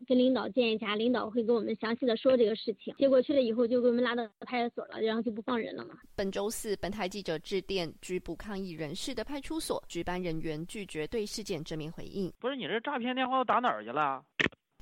[0.06, 0.96] 跟领导见一下。
[0.96, 5.96] 领导会跟我们详细的说这个事情，结果去了以后就给我们拉到派出所了，然后就不放人了嘛。
[6.16, 12.32] 本周四，本台记者致电拘捕抗议人士的派出所，值班人员拒绝对事件正面回应。
[12.38, 14.24] 不是你这诈骗电话都打哪儿去了？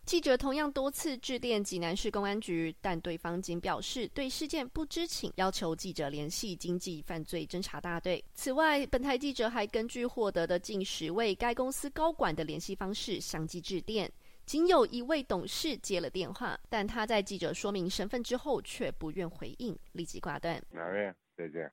[0.06, 8.24] 记者同样多次致电济南市公安局，但对方仅表示对事件不知情，要求记者联系经济犯罪侦查大队。
[8.32, 14.08] 此外，本台记者还根据获得的近十位该公司高管的联系方式相继致电。
[14.44, 20.62] 仅有一位董事接了电话，但他在记者说明身份之后却不愿回应，立即挂断。
[20.70, 21.12] 哪位？
[21.36, 21.68] 再见。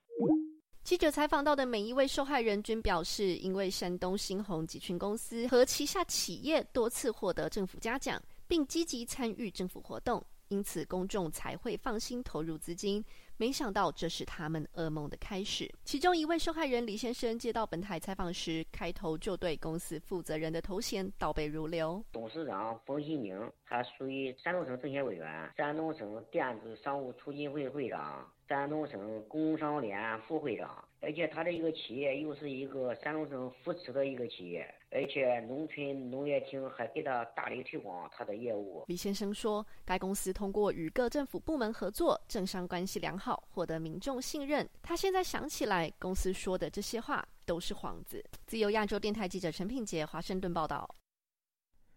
[0.83, 13.03] 记者采访到的每一位受害人均表示，因为山东新鸿集群公司和旗下企业多次获得政府嘉奖，并积极参与政府活动，因此公众才会放心投入资金。
[13.37, 15.73] 没想到这是他们噩梦的开始。
[15.85, 22.03] 其中一位受害人李先生接到本台采访时，开头就对公司负责人的头衔倒背如流。
[22.11, 23.33] 董事长冯新宁，
[23.73, 34.71] 他属于山东省政协委员、山东省电子商务促进会会长、山东省工商联副会长，而且他的一个企业又是一个山东省扶持的一个企业。
[34.91, 38.83] 而且农村农业厅还给他大力推广他的业务。
[38.85, 44.69] 李先生说，该公司通过与各政府部门合作，政商关系良好，获得民众信任。
[44.83, 48.23] 他现在想起来，公司说的这些话都是幌子。
[48.45, 50.87] 自由亚洲电台记者陈品杰，华盛顿报道。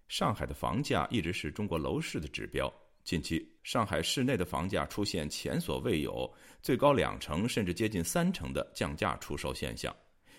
[0.09, 2.73] 上海的房价一直是中国楼市的指标。
[3.03, 9.95] 近期，上海市内的房价出现前所未有、最高两成甚至接近三成的降价出售现象。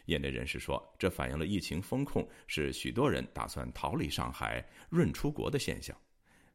[0.05, 5.95] 业内人士说，这反映了疫情风控是许多人打算逃离上海、润出国的现象。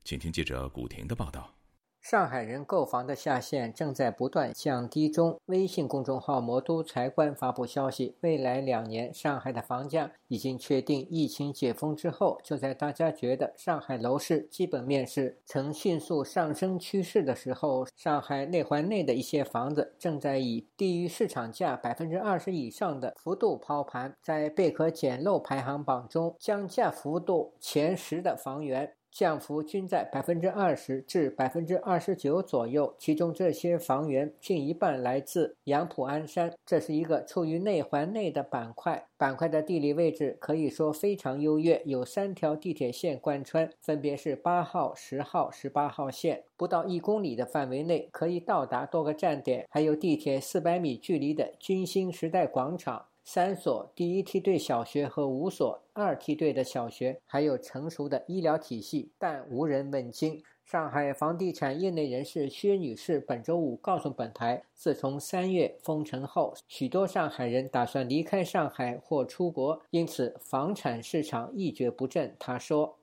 [0.04, 1.54] 请听记者古婷的报道。
[2.02, 5.38] 上海人购房的下限正在不断降低中。
[5.46, 11.06] 微信公众号“魔都财官”发布消息，未来两年上海的房价已经确定。
[11.08, 24.12] 疫情解封之后，就在大家觉得上海楼市基本面是呈迅速上升趋势的时候，上海内环内的一些房子正在以低于市场价百分之二十以上的幅度抛盘。
[24.20, 28.92] 在贝壳捡漏排行榜中，降价幅度前十的房源。
[29.12, 39.06] 降幅均在百分之二十至百分之二十九左右，其中这些房源近一半来自杨浦鞍山，这是一个处于内环内的板块。
[39.18, 46.44] 板块的地理位置可以说非常优越，有三条地铁线贯穿，分别是八号、十号、十八号线。
[46.56, 53.06] 不到一公里的范围内可以到达多个站点，还有地铁四百米距离的军兴时代广场。
[53.24, 60.42] 三所第一梯队小学和五所二梯队的小学，还有成熟的医疗体系，但无人问津。
[60.64, 72.34] 上海房地产业内人士薛女士本周五告诉本台，自从三月封城后，许多上海人打算离开上海或出国，因此房产市场一蹶不振。
[72.38, 72.98] 她说。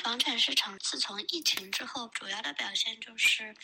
[0.00, 3.54] 房产市场自从疫情之后，主要的表现就是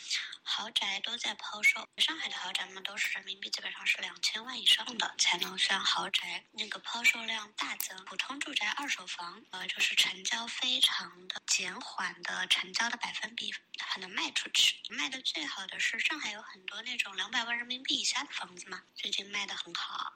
[0.43, 1.87] 豪宅都在抛售。
[1.97, 7.97] 上海的豪宅嘛，都是人民币基本上是两千万以上的才能算豪宅，那个抛售量大增。
[8.05, 14.75] 普通住宅二手房，呃，就是成交非常的减缓的，成交的百分比很能卖出去。
[14.89, 20.13] 卖的最好的是上海有很多那种两百万人民币以下的房子嘛，最近卖的很好。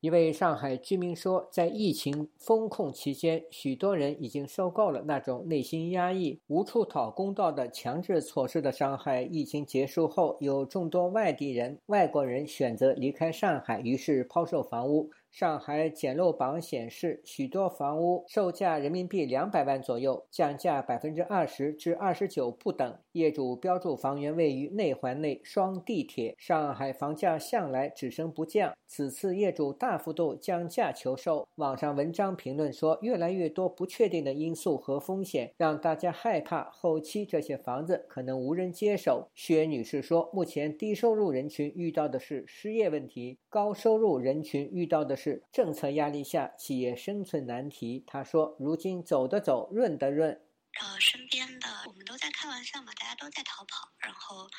[0.00, 9.20] 一位上海居民说，在疫情封控期间，许多人已经受够了那种内心压抑、无处讨公道的强制措施的伤害。
[9.20, 15.10] 疫情结束后，有众多外地人、外国人选择离开上海，于是抛售房屋。
[15.30, 22.98] 上海捡漏榜显示，许多房屋售价人民币两百万左右，降价百分之二十至二十九不等。
[23.12, 26.34] 业主标注房源位于内环内双地铁。
[26.36, 31.46] 上海房价向来只升不降，此次业主大幅度降价求售。
[31.54, 39.28] 网上文章评论说，越来越多不确定的因素和风险，让大家害怕后期这些房子可能无人接手。
[39.32, 45.20] 薛女士说，目前低收入人群遇到的是失业问题，高收入人群遇到的。
[45.20, 48.02] 是政策压力下企业生存难题。
[48.06, 50.40] 她说：“如今走的走，润的润。
[50.80, 54.50] 呃，身边的我们都在开玩笑嘛，大家都在逃跑，然后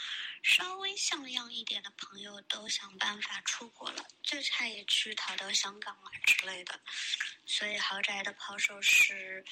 [0.43, 6.79] 稍微像样一点的朋友都想办法出国了，最差也去逃到香港啊之类的。
[7.47, 9.43] 所以豪宅的抛售是，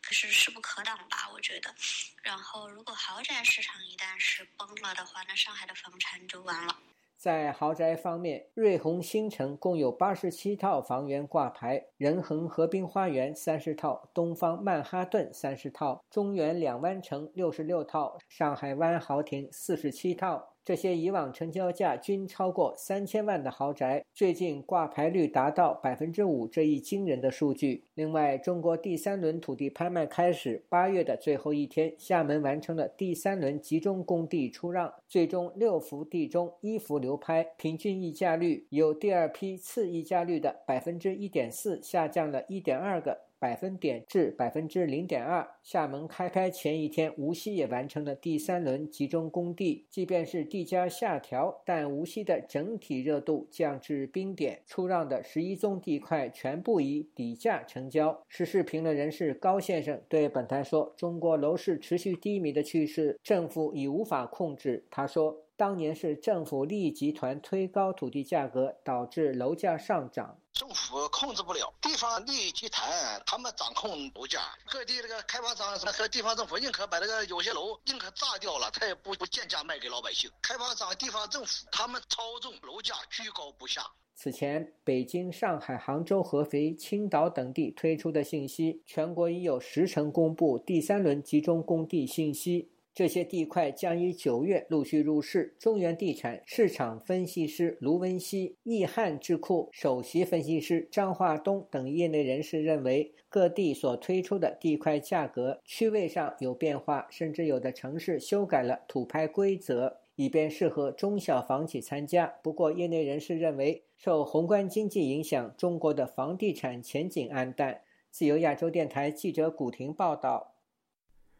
[0.00, 1.28] 可是势不可挡吧？
[1.34, 1.74] 我觉得。
[2.22, 6.80] 然后如果豪宅市场一旦是崩了的话，那上海的房产就完了。”
[7.16, 20.52] 在豪宅方面，瑞虹新城共有八十七套房源挂牌，仁恒河滨花园三十套，东方曼哈顿三十套，中原两湾城六十六套，上海湾豪庭四十七套。
[20.62, 27.84] 这些以往成交价均超过三千万的豪宅，最近挂牌率达到百分之五这一惊人的数据。
[27.96, 43.24] 另外，中国第三轮土地拍卖开始，八月的最后一天，厦门完成了第三轮集中供地出让，最终六幅地中一幅流拍，平均溢价率由第二批次溢价率的百分之一点四下降了一点二个。
[43.38, 45.46] 百分点至百分之零点二。
[45.62, 49.84] 厦门开拍前一天，无锡也完成了第三轮集中供地。
[49.90, 54.62] 即便是地价下调，但无锡的整体热度降至冰点。
[54.66, 58.22] 出让的十一宗地块全部以底价成交。
[58.28, 65.45] 时事评论人士高先生对本台说：“中国楼市持续低迷的趋势，政府已无法控制。”他说。
[65.56, 70.38] 当年是政府利益集团推高土地价格，导致楼价上涨。
[70.52, 72.86] 政府控制不了，地方利益集团
[73.24, 74.40] 他们掌控楼价。
[74.70, 80.30] 各地这个开发商和地方政府宁可把这个有些楼宁可炸掉了，他也不不贱价卖给老百姓。
[80.42, 83.82] 开发商、地方政府他们操纵楼价居高不下。
[84.14, 92.70] 此前，北京、上海、杭州、合肥、青岛等地推出的信息，全国已有十城公布第三轮集中供地信息。
[92.96, 95.54] 这些地块将于九月陆续入市。
[95.58, 112.26] 中原地产市场分析师卢文熙、易汉智库首席分析师张化东等业内人士认为，各地所推出的地块价格区位上有变化，甚至有的城市修改了土拍规则，以便适合中小房企参加。
[112.42, 117.82] 不过，业内人士认为，受宏观经济影响，中国的房地产前景黯淡。
[118.10, 120.54] 自由亚洲电台记者古婷报道。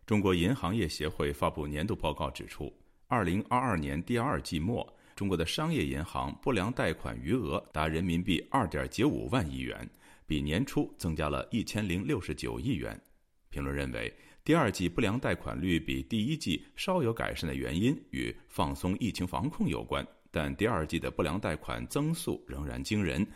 [0.07, 2.73] 中国银行业协会发布年度报告指出，
[3.09, 4.87] 二零二二年第二季末，
[5.17, 9.91] 中国的商业银行不良贷款余额达人民币二点九五万亿元，
[10.25, 12.97] 比年初增加了一千零六十九亿元。
[13.51, 23.27] 评论认为，第二季不良贷款率比第一季稍有改善的原因与放松疫情防控有关，但第二季的不良贷款增速仍然惊人。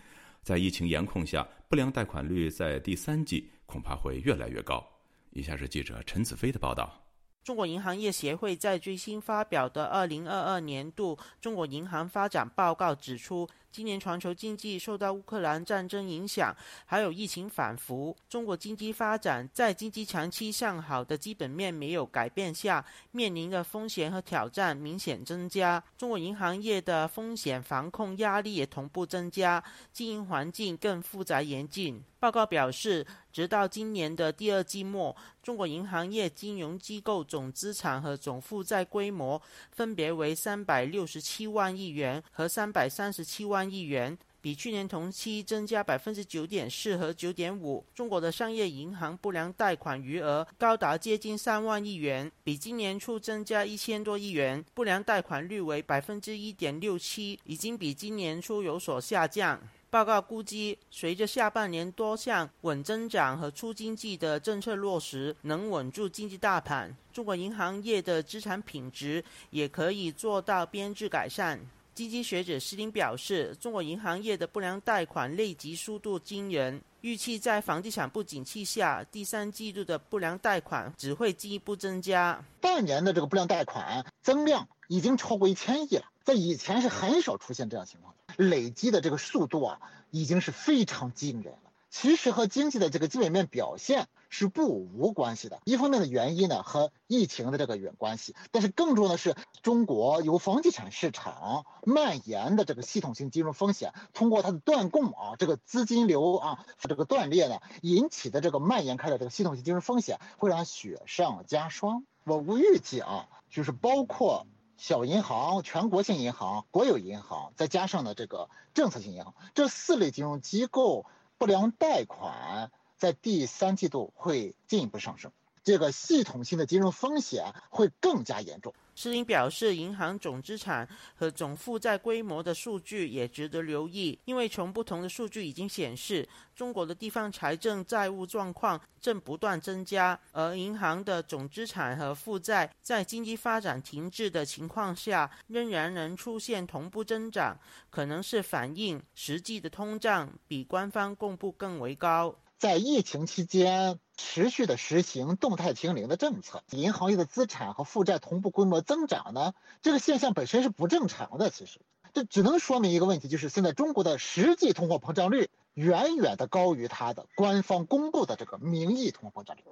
[0.45, 4.87] 在疫情严控下，不良贷款率在第三季恐怕会越来越高。
[5.31, 7.05] 以下是记者陈子飞的报道。
[7.43, 13.49] 中国银行业协会在最新发表的二零二二年度中国银行发展报告指出。
[13.73, 16.55] 今年全球经济受到乌克兰战争影响，
[16.85, 25.83] 还有疫情反复，中国经济发展在经济长期向好的基本面没有改变下，面临的风险和挑战明显增加。
[25.97, 29.63] 中国银行业的风险防控压力也同步增加，
[29.93, 32.03] 经营环境更复杂严峻。
[32.19, 39.41] 报告表示，直到今年的第二季末，中国银行业金融机构总资产和总负债规模
[39.71, 43.60] 分别为三百六十七万亿元和三百三十七万。
[43.61, 47.85] 万亿元，比去年同期增加百分之九点四和九点五。
[47.95, 59.61] 中国的商业银行不良贷款余额高达接近三万亿元，比今年初增加一千多亿元，不良贷款率为百分之一点六七，已经比今年初有所下降。
[59.91, 71.61] 报告估计，随着下半年多项稳增长和促经济的政策落实，能稳住经济大盘，中国银行业的资产品质也可以做到编制改善。
[71.95, 82.43] 基金学者施林表示，中国银行业的不良贷款累积速度惊人，预期在房地产不景气下，第三季度的不良贷款只会进一步增加。
[82.61, 89.81] 半年的这个不良贷款增量已经超过一千亿了，在以前是很少出现这样情况的，累积的这个速度啊，
[90.11, 91.71] 已经是非常惊人了。
[91.91, 95.61] 其实和经济的这个基本面表现是不无关系的。
[95.67, 112.05] 一方面的原因呢和疫情的这个有关系，但是更重要的是中国由房地产市场蔓延的这个系统性金融风险，通过它的断供啊，这个资金流啊这个断裂呢引起的这个蔓延开的这个系统性金融风险，会让雪上加霜。
[112.25, 114.47] 我预计啊，就是包括。
[114.83, 121.05] 小银行、全国性银行、国有银行，再加上呢这个政策性银行，这四类金融机构
[121.37, 122.71] 不良贷款
[123.01, 125.33] 在第三季度会进一步上升，
[125.65, 128.75] 这个系统性的金融风险会更加严重。
[128.95, 152.37] 施林表示，银行总资产和总负债规模的数据也值得留意，因为从不同的数据已经显示，中国的地方财政债务状况正不断增加，而银行的总资产和负债在经济发展停滞的情况下，仍然能出现同步增长，可能是反映实际的通胀比官方公布更为高。
[152.61, 159.55] 在疫情期间持续的实行动态清零的政策，银行业的资产和负债同步规模增长呢？
[159.81, 161.49] 这个现象本身是不正常的。
[161.49, 161.81] 其实，
[162.13, 169.63] 这只能说明一个问题，就是现在中国的实际通货膨胀率远远的高于它的官方公布的这个名义通货膨胀率。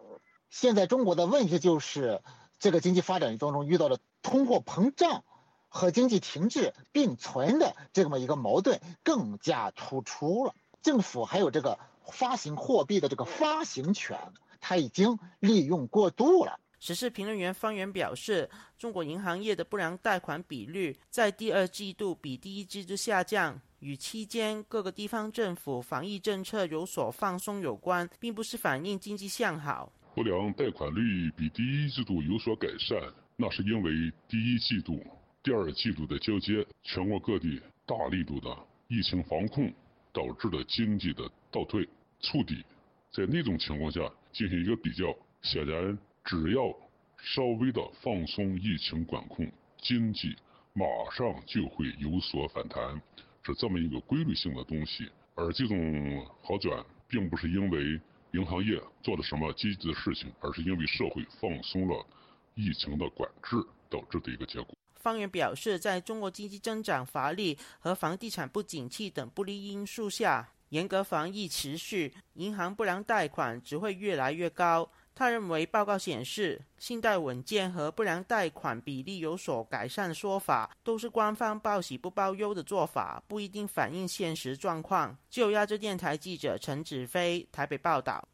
[0.49, 2.23] 现在中国的问题就是，
[2.59, 5.25] 这个经济发展当中遇到了通货膨胀
[5.69, 10.55] 和经济停滞并存的这么一个矛盾更加突出了。
[10.81, 11.79] 政府还有这个。
[12.13, 14.19] 发行货币的这个发行权，
[14.61, 16.59] 它已经利用过度了。
[16.81, 18.49] 时事评论员方源表示，
[18.79, 29.93] 中国银行业的不良贷款比率在第二季度比第一季度下降，与期间各个地方政府防疫政策有所放松有关，并不是反映经济向好。
[30.15, 32.97] 不良贷款率比第一季度有所改善，
[33.35, 33.91] 那是因为
[34.29, 35.05] 第一季度、
[35.43, 38.57] 第二季度的交接，全国各地大力度的
[38.87, 39.73] 疫情防控
[40.13, 41.89] 导致的经济的倒退。
[42.21, 42.65] 触底，
[43.11, 44.01] 在那种情况下
[44.33, 46.75] 进行一个比较，显然只要
[47.17, 49.51] 稍微的放松疫情管控，
[49.81, 50.37] 经济
[50.73, 53.01] 马上就会有所反弹，
[53.43, 55.09] 是这么一个规律性的东西。
[55.35, 58.01] 而这种好转，并不是因为
[58.33, 62.07] 银行业做了什么积极的事情，而是因为社会放松了
[62.55, 63.57] 疫情的管制
[63.89, 64.75] 导致的一个结果。
[64.97, 70.51] 方源表示，在中国经济增长乏力和房地产不景气等不利因素下。
[70.71, 74.91] 严格防疫持续，银行不良贷款只会越来越高。
[75.15, 85.19] 他认为，报告显示，信贷稳健和不良贷款比例有所改善的说法，都是官方报喜不报忧的做法，不一定反映现实状况。
[85.29, 88.29] 就亚洲电台记者陈子飞台北报道。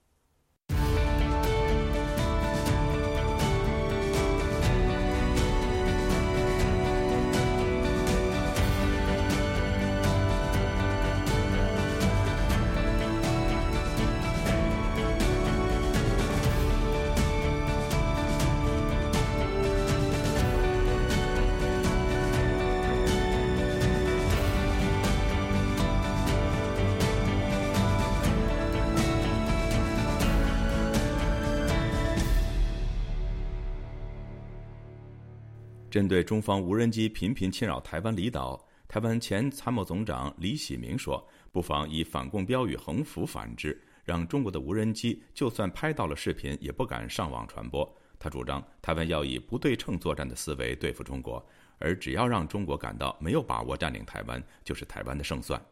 [35.94, 47.88] 针对中方无人机频频侵扰台湾离岛，台湾前参谋总长李喜明说：“不妨以反共标语横幅反之，让中国的无人机就算拍到了视频，也不敢上网传播。”
[48.18, 51.40] 他主张台湾要以不对称作战的思维对付中国，
[51.78, 55.64] 而只要让中国感到没有把握占领台湾，就是台湾的胜算。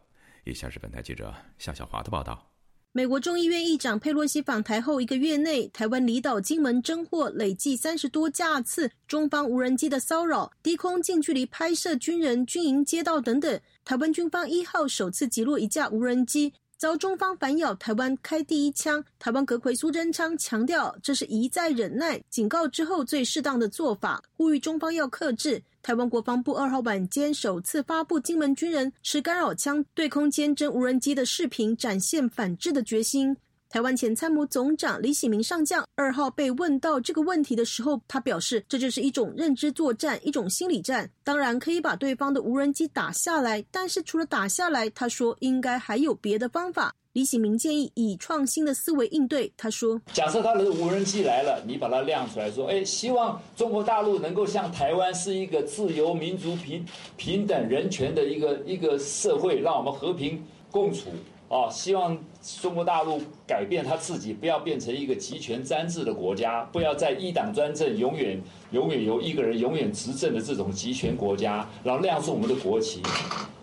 [0.45, 2.52] 以下是本台记者夏小华的报道。
[2.95, 13.59] 美国众议院议长佩洛西访台后一个月内，台湾离岛金门侦获累计三十多架次中方无人机的骚扰、低空近距离拍摄军人、军营、街道等等。
[13.83, 16.53] 台湾军方一号首次击落一架无人机，
[16.83, 19.01] 遭中方反咬台湾开第一枪。
[19.17, 25.63] 台湾阁魁苏贞昌强调，这是一再忍耐、警告之后最适当的做法，呼吁中方要克制。
[25.81, 33.33] 台湾国防部二号晚间首次发布金门军人持干扰枪对空监侦无人机的视频，展现反制的决心。
[33.73, 41.09] 台湾前参谋总长李喜明上将二号被问到这个问题的时候，他表示，这就是一种认知作战，一种心理战。
[41.23, 46.93] 当然可以把对方的无人机打下来，但是除了打下来，他说应该还有别的方法。
[47.13, 49.51] 李喜明建议以创新的思维应对。
[49.57, 56.85] 他说：“假设他的无人机来了，你把它亮出来，说，哎，希望中国大陆能够像台湾是一个自由民族、平
[57.17, 61.09] 平等人权的一个一个社会，让我们和平共处
[61.49, 61.67] 啊！
[61.71, 62.15] 希望
[62.61, 68.41] 中国大陆改变他自己，不要变成一个集权专制的国家，不要在一党专政，永远
[68.71, 73.01] 永远由一个人永远执政的这种集权国家，然后亮出我们的国旗。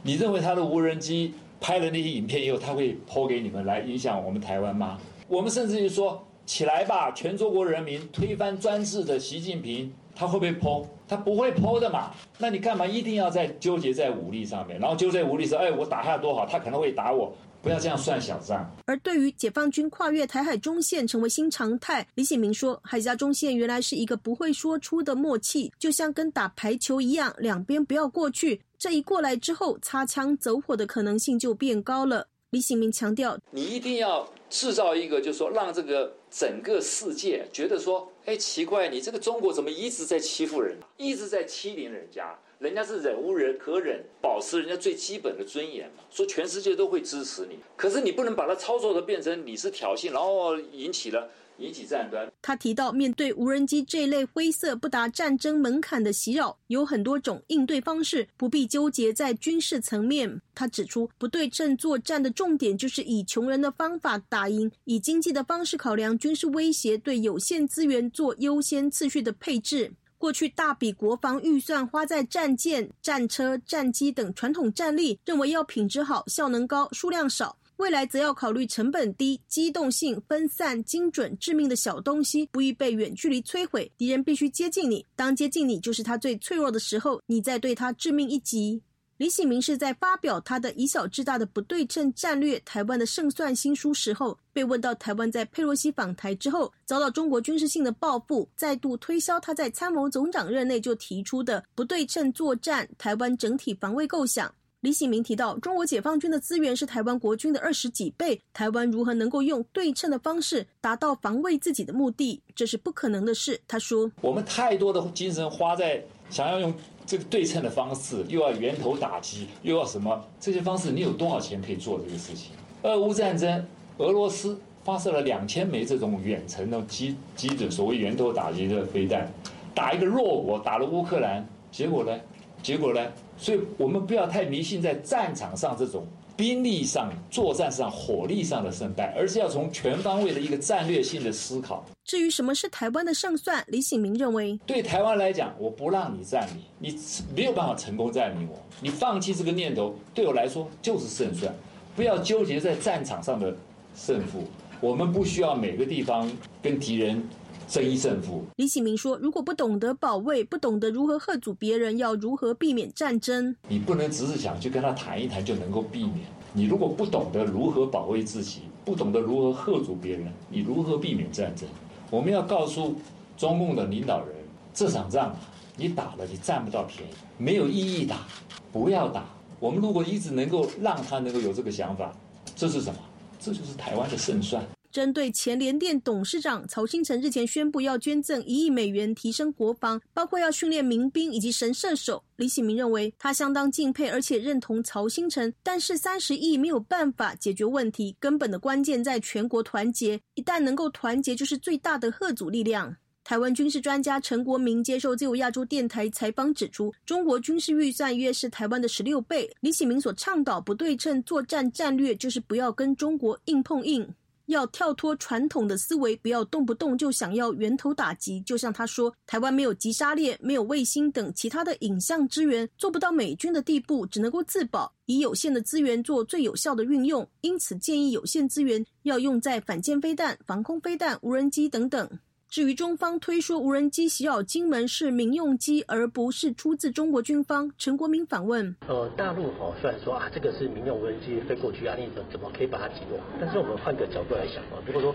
[0.03, 4.97] 你认为他的无人机？”拍了那些影片以后，他会抛给你们来影响我们台湾吗？
[5.29, 10.83] 我们甚至于说，起来吧，全中国人民推翻专制的习近平，他会不会剖？
[11.07, 12.13] 他不会剖的嘛。
[12.39, 14.81] 那你干嘛一定要在纠结在武力上面？
[14.81, 17.31] 然后纠结武力说，哎，我打他多好，他可能会打我。
[17.63, 18.69] 不要这样算小账。
[18.87, 28.61] 而对于解放军跨越台海中线成为新常态，李显明说，海峡中线原来是一个不会说出的默契，就像跟打排球一样，两边不要过去。
[28.79, 32.27] 这一过来之后，擦枪走火的可能性就变高了。
[32.51, 42.37] 李显明强调，你一定要制造一个，就是说让这个整个世界觉得说，哎，奇怪，你这个中国怎么一直在欺负人，一直在欺凌人家。
[42.61, 46.05] 人家是忍无人可忍，保持人家最基本的尊严嘛。
[46.11, 52.31] 说全世界都会支持你，可是你不能把它操作的变成你是挑衅，然后引起了引起战端。
[52.43, 60.43] 他提到，面对无人机这类灰色不达战争门槛的袭扰，有很多种应对方式，不必纠结在军事层面。
[60.55, 69.93] 他指出，不对称作战的重点就是以穷人的方法打赢，以经济的方式考量军事威胁，对有限资源做优先次序的配置。
[70.21, 77.57] 过去大笔国防预算花在战舰、战车、战机等传统战力，认为要品质好、效能高、数量少。
[77.79, 83.91] 未来则要考虑成本低、机动性分散、精准、致命的小东西，不易被远距离摧毁。
[83.97, 88.83] 敌人必须接近你，当接近你就是他最脆弱的时候，你再对他致命一击。
[89.21, 104.51] 李喜明是在发表他的以小制大的不对称战略——台湾的胜算新书时候，被问到台湾在佩洛西访台之后遭到中国军事性的报复，再度推销他在参谋总长任内就提出的不对称作战台湾整体防卫构想。
[104.81, 113.61] 李喜明提到，中国解放军的资源是台湾国军的二十几倍，台湾如何能够用对称的方式达到防卫自己的目的，这是不可能的事。
[113.69, 116.75] 他说：“我们太多的精神花在想要用。”
[117.11, 120.25] 这个对称的方式，又要源头打击，又要什么？
[120.39, 122.53] 这些方式，你有多少钱可以做这个事情？
[122.85, 123.67] 俄乌战争，
[123.99, 129.29] 俄罗斯发射了两千枚这种远程的机机子所谓源头打击的飞弹，
[129.75, 132.17] 打一个弱国，打了乌克兰，结果呢？
[132.63, 133.05] 结果呢？
[133.37, 136.07] 所以我们不要太迷信在战场上这种。
[136.41, 141.85] 兵力上、作战上、火力上的胜败，而是要从全方位的一个战略性的思考。
[142.07, 146.99] 至于什么是台湾的胜算，李醒明认为，对台湾来讲，我不让你占领，你
[147.37, 151.55] 没有办法成功占领我，你放弃这个念头，对我来说就是胜算。
[151.95, 153.55] 不要纠结在战场上的
[153.95, 154.43] 胜负，
[154.81, 156.33] 我们不需要每个地方
[156.63, 157.23] 跟敌人。
[157.71, 158.45] 争一胜负。
[158.57, 163.55] 李启明说：“如果不懂得保卫，不懂得如何喝阻别人，要如何避免战争？
[163.69, 166.27] 你不能只是想去跟他谈一谈就能够避免。
[166.53, 171.69] 你如果不懂得如何保卫自己，不懂得如何喝阻别人，你如何避免战争？
[172.11, 172.97] 我们要告诉
[173.39, 174.35] 中共的领导人，
[174.75, 175.37] 这场仗
[175.77, 178.27] 你打了，你占不到便宜，没有意义打，
[178.73, 179.25] 不要打。
[179.61, 182.13] 我们如果一直能够让他能够有这个想法，
[182.57, 182.99] 这是什么？
[183.39, 184.61] 这就是台湾的胜算。”
[184.91, 202.97] 针对前联电董事长曹新成日前宣布要捐赠一亿美元提升国防，包括要训练民兵以及神射手，李喜明认为他相当敬佩而且认同曹新成，但是三十亿没有办法解决问题，根本的关键在全国团结，一旦能够团结，就是最大的贺阻力量。
[203.23, 209.49] 台湾军事专家陈国明接受自由亚洲电台采访指出，中国军事预算约是台湾的十六倍。
[209.61, 214.09] 李喜明所倡导不对称作战战略，就是不要跟中国硬碰硬。
[214.51, 218.41] 要跳脱传统的思维，不要动不动就想要源头打击。
[218.43, 227.27] 就像他说，台湾没有急杀链，没有卫星等其他的影像资源，做不到美军的地步，只能够自保，以有限的资源做最有效的运用。
[227.41, 232.09] 因此，建议有限资源要用在反舰飞弹、防空飞弹、无人机等等。
[232.51, 243.21] 至于中方推说无人机袭扰金门是民用机，而不是出自中国军方，陈国民反问：呃，大陆哦，虽然说啊，这个是民用无人机飞过去啊，你怎怎么可以把它击落？
[243.41, 245.15] 但是我们换个角度来想啊，如果说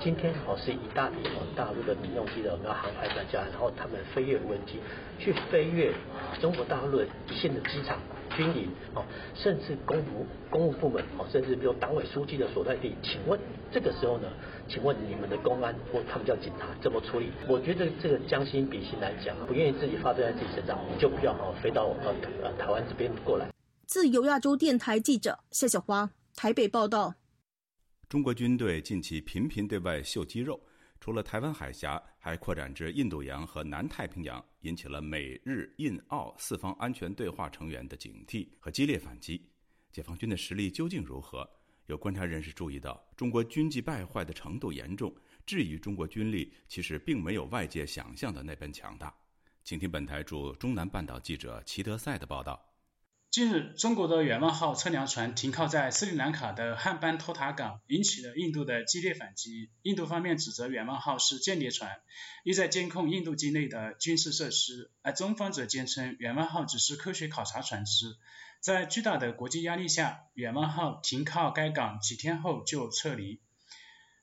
[0.00, 4.78] 今天哦是一大批哦大陆的民用机的我们要航拍专家，然后他们飞越无人机
[5.18, 5.92] 去飞越
[6.40, 7.98] 中国大陆一线的机场。
[8.36, 9.02] 军营哦，
[9.34, 13.38] 甚至公务公务部门哦，甚至比如党委书记的所在地，请问
[13.72, 14.28] 这个时候呢？
[14.68, 17.28] 请问你们的公安或他们叫警察怎么处理？
[17.48, 22.12] 我觉得这个将心比心来讲，不愿意自己发生在自己身上，你就不要哦飞到呃
[22.42, 23.48] 呃台湾这边过来。
[23.86, 27.14] 自由亚洲电台记者夏小花台北报道。
[28.08, 30.60] 中国军队近期频频对外秀肌肉。
[31.00, 39.48] 除了台湾海峡，还扩展至印度洋和南太平洋，引起了美日印澳四方安全对话成员的警惕和激烈反击。
[39.92, 41.48] 解放军的实力究竟如何？
[41.86, 45.14] 有观察人士注意到，中国军纪败坏的程度严重，
[45.46, 49.14] 质疑中国军力其实并没有外界想象的那般强大。
[49.62, 52.60] 请听本台驻中南半岛记者齐德赛的报道。
[53.30, 59.68] 近日，中国的远望号测量船停靠在斯里兰卡的汉班托塔港，引起了印度的激烈反击。
[59.82, 62.00] 印度方面指责远望号是间谍船，
[62.44, 68.16] 意在监控印度境内的军事设施，而中方则坚称远望号只是科学考察船只。
[68.60, 73.42] 在巨大的国际压力下，远望号停靠该港几天后就撤离。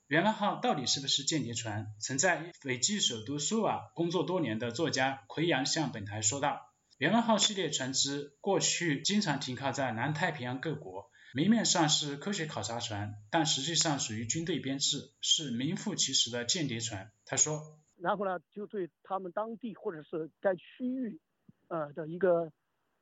[0.07, 1.93] 远望号到底是不是间谍船？
[1.99, 6.72] 曾在斐济首都苏瓦工作多年的作家奎阳向本台说道。
[6.99, 17.11] 远望号系列船只过去经常停靠在南太平洋各国，明面上是科学考察船，但实际上属于军队编制，是名副其实的间谍船。
[17.25, 21.19] 他说，然后呢，就对他们当地或者是该区域，
[21.67, 22.51] 呃的一个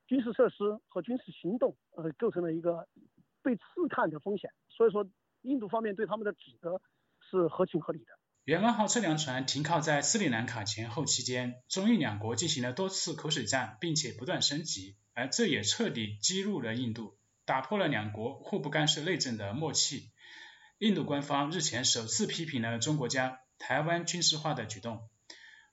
[0.07, 2.87] 军事设施和军事行动，呃，构成了一个
[3.43, 4.51] 被刺探的风险。
[4.69, 5.05] 所以说，
[5.41, 6.81] 印度方面对他们的指责
[7.29, 8.13] 是合情合理的。
[8.45, 17.15] 远望号测量船停靠在斯里兰卡前后期间，中印两国进行了多次口水战，并且不断升级，而这也彻底激怒了印度，
[17.45, 20.09] 打破了两国互不干涉内政的默契。
[20.79, 25.07] 印度官方日前首次批评了中国将台湾军事化的举动。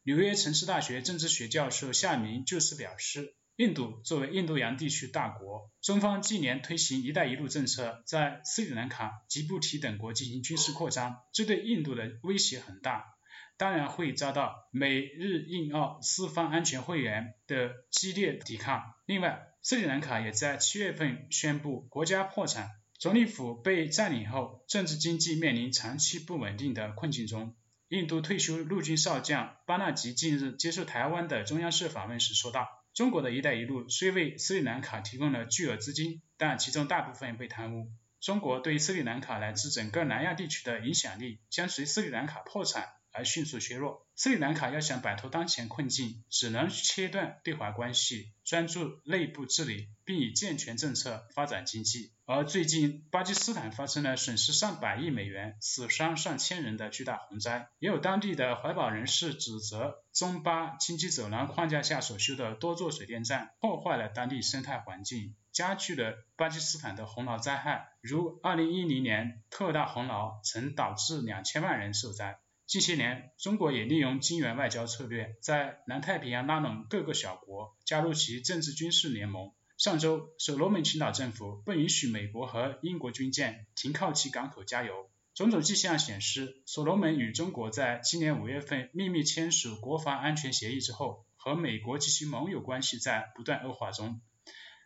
[0.03, 3.35] 纽约城市大学政治学教授夏明就此表示。
[3.59, 13.17] 印度作为印度洋地区大国，中方近年推行“一带一路”政策，在斯里兰卡、吉布提等国进行军事扩张，这对印度的威胁很大，
[13.57, 18.95] 当然会遭到美日印澳四方安全会员的激烈抵抗。
[19.07, 27.57] 另外，斯里兰卡也在七月份宣布国家破产，总理府被占领后，政治经济面临长期不稳定的困境中。
[27.89, 32.69] 印度退休陆军少将巴纳吉近日接受台湾的中央社访问时说道。
[32.99, 37.93] 中国的一带一路虽为斯里兰卡提供了巨额资金，但其中大部分被贪污。
[38.21, 44.05] 中国对斯里兰卡乃至整个南亚地区的影响力将随斯里兰卡破产而迅速削弱。
[44.17, 52.11] 斯里兰卡要想摆脱当前困境，只能切断对华关系，专注内部治理，并以健全政策发展经济。
[52.31, 67.89] 而最近，巴基斯坦发生了损失上百亿美元、死伤上千人的巨大洪灾，也有当地的环保人士指责中巴经济走廊框架下所修的多座水电站破坏了当地生态环境，加剧了巴基斯坦的洪涝灾害。
[68.03, 72.41] 如2010年特大洪涝曾导致两千万人受灾。
[72.67, 79.55] 近些年，中国也利用金元外交策略，在南太平洋拉拢各个小国，加入其政治军事联盟。
[79.79, 85.09] 上周，所罗门群岛政府不允许美国和英国军舰停靠其港口加油。
[85.35, 94.21] 种种迹象显示，所罗门与中国在今年五月份秘密签署国防安全协议之后，和美国及其盟友关系在不断恶化中。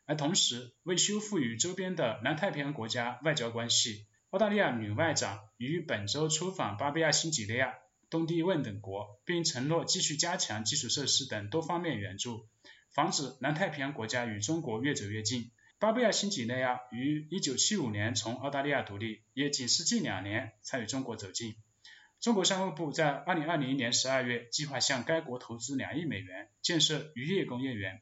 [0.05, 4.07] 而同时，为修复与周边的南太平洋国家外交关系。
[4.28, 7.76] 澳大利亚女外长于本周出访巴布亚新几内亚、
[8.11, 12.47] 东帝汶等国，并承诺继续加强基础设施等多方面援助，
[12.93, 15.51] 防止南太平洋国家与中国越走越近。
[15.78, 21.57] 巴布亚新几内亚于1975年从澳大利亚独立，也仅是近两年才与中国走近。
[22.20, 28.01] 中国商务部在2020年12月计划向该国投资2亿美元建设渔业工业园，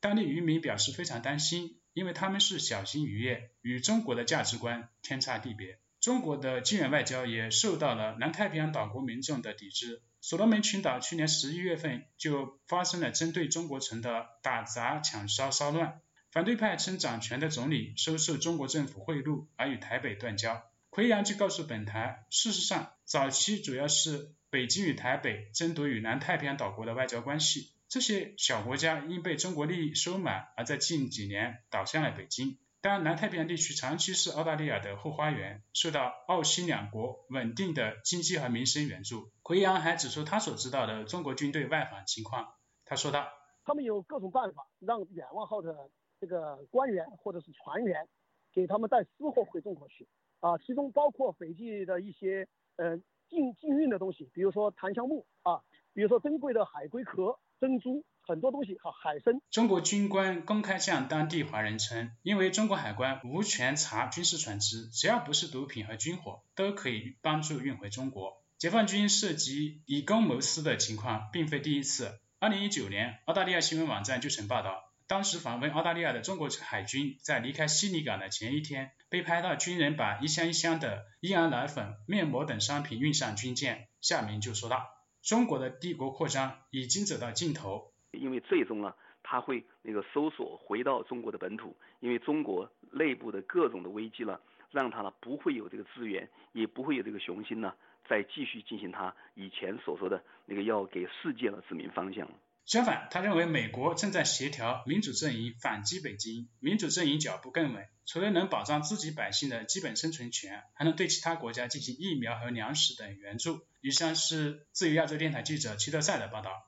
[0.00, 1.80] 当地渔民表示非常担心。
[1.94, 5.78] 因为他们是小型渔业，与中国的价值观天差地别。
[6.00, 10.02] 中国的金元外交也受到了南太平洋岛国民众的抵制。
[10.26, 16.00] 所罗门群岛去年十一月份就发生了针对中国城的打砸抢烧骚乱，
[16.30, 20.64] 反对派称掌权的总理收受中国政府贿赂而与台北断交。
[20.88, 27.68] 奎阳就告诉本台，事实上早期主要是北京与台北争夺与南太平洋岛国的外交关系。
[27.90, 32.56] 这些小国家因被中国利益收买，而在近几年倒向了北京。
[32.84, 39.30] 但南太平洋地区长期是澳大利亚的后花园，受到澳新两国稳定的经济和民生援助。
[39.40, 42.46] 奎阳还指出他所知道的中国军队外访情况。
[42.84, 43.26] 他说道
[43.64, 45.88] ：“他们有各种办法让远望号的
[46.20, 48.06] 这个官员或者是船员
[48.52, 50.06] 给他们带私货回中国去
[50.40, 52.98] 啊，其中包括斐济的一些呃
[53.30, 55.62] 禁禁运的东西，比如说檀香木啊，
[55.94, 59.40] 比如说珍贵的海龟壳。”珍珠很多东西和海参。
[59.50, 68.42] 中国军官公开向当地华人称，因为中国海关无权查军事船只，只要不是毒品和军火，都可以帮助运回中国。
[68.56, 72.18] 解放军涉及以公谋私的情况并非第一次。
[72.38, 83.88] 二零一九年，澳大利亚新闻网站就曾报道，当时访问澳大利亚的中国海军在离开悉尼港的前一天，被拍到军人把一箱一箱的婴儿奶粉、面膜等商品运上军舰。
[84.00, 84.86] 下面就说道。
[85.22, 94.38] 中国的帝国扩张已经走到尽头，因为最终呢，他会那个搜索回到中国的本土，因为中国内部的各种的危机呢，
[94.70, 97.74] 让他呢不会有这个资源，也不会有这个雄心呢，
[98.08, 102.28] 再继续进行他以前所说的那个要给世界的指明方向。
[102.66, 113.60] 相反，他认为美国正在协调民主阵营反击北京，民主阵营脚步更稳，除了能保障自己百姓的基本生存权，还能对其他国家进行疫苗和粮食等援助。
[113.82, 116.66] 以上是自由亚洲电台记者齐德赛的报道。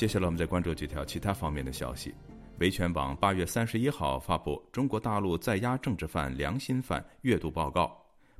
[0.00, 2.14] 接下来我们再关注几条其他方面的消息。
[2.58, 7.84] 维权网八月三十一号发布《中国大陆在押政治犯良心犯月度报告》，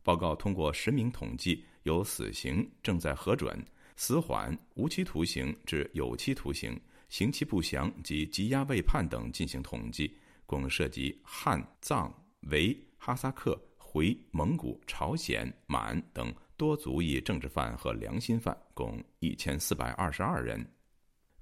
[0.03, 3.63] 报告通过实名统计，由死刑正在核准、
[3.95, 6.81] 死缓、无期徒刑至有期徒刑、
[7.11, 12.11] 刑期不详及羁押未判等进行统计，共涉及汉、藏、
[12.49, 20.67] 维、哈萨克、回、蒙古、朝鲜、满等多族裔政治犯和良心犯共一千四百二十二人。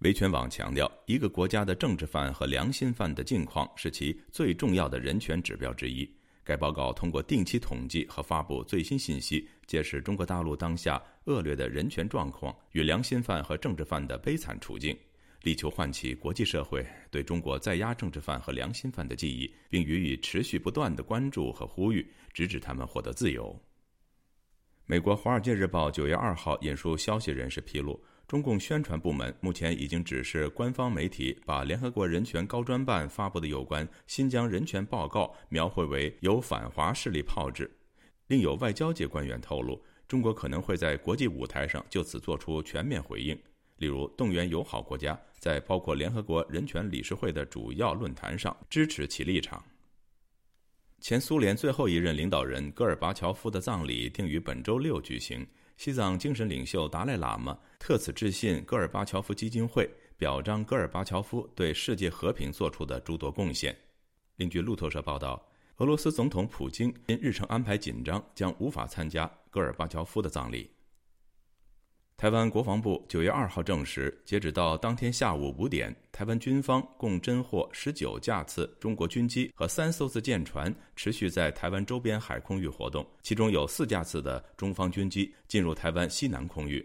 [0.01, 6.09] 维权网强调，一个国家的政治犯和良心犯的境况是其最重要的人权指标之一。
[6.45, 14.97] 该报告通过定期统计和发布最新信息，揭示中国大陆当下恶劣的人权状况与良心犯和政治犯的悲惨处境，
[15.43, 23.61] 力求唤起国际社会对中国在押政治犯和良心犯的记忆，并予以持续不断的关注和呼吁，直至他们获得自由。
[24.87, 28.01] 美国《华尔街日报》九月二号引述消息人士披露。
[28.29, 37.71] 中共宣传部门目前已经指示官方媒体把联合国人权高专办发布的有关新疆人权报告描绘为由反华势力炮制。
[38.27, 43.35] 另有外交界官员透露，中国可能会在国际舞台上就此做出全面回应，
[43.79, 49.65] 例如动员友好国家在包括联合国人权理事会的主要论坛上支持其立场。
[51.01, 55.47] 前苏联最后一任领导人戈尔巴乔夫的葬礼定于本周六举行。
[55.79, 63.75] 西藏精神领袖达赖喇嘛特此致信戈尔巴乔夫基金会，表彰戈尔巴乔夫对世界和平做出的诸多贡献。
[64.37, 65.43] 另据路透社报道，
[65.77, 70.71] 俄罗斯总统普京因日程安排紧张，将无法参加戈尔巴乔夫的葬礼。
[72.17, 86.85] 台湾国防部九月二号证实，截止到当天下午五点，台湾军方共侦获十九架次中国军机和三艘次舰船持续在台湾周边海空域活动，其中有四架次的中方军机进入台湾西南空域。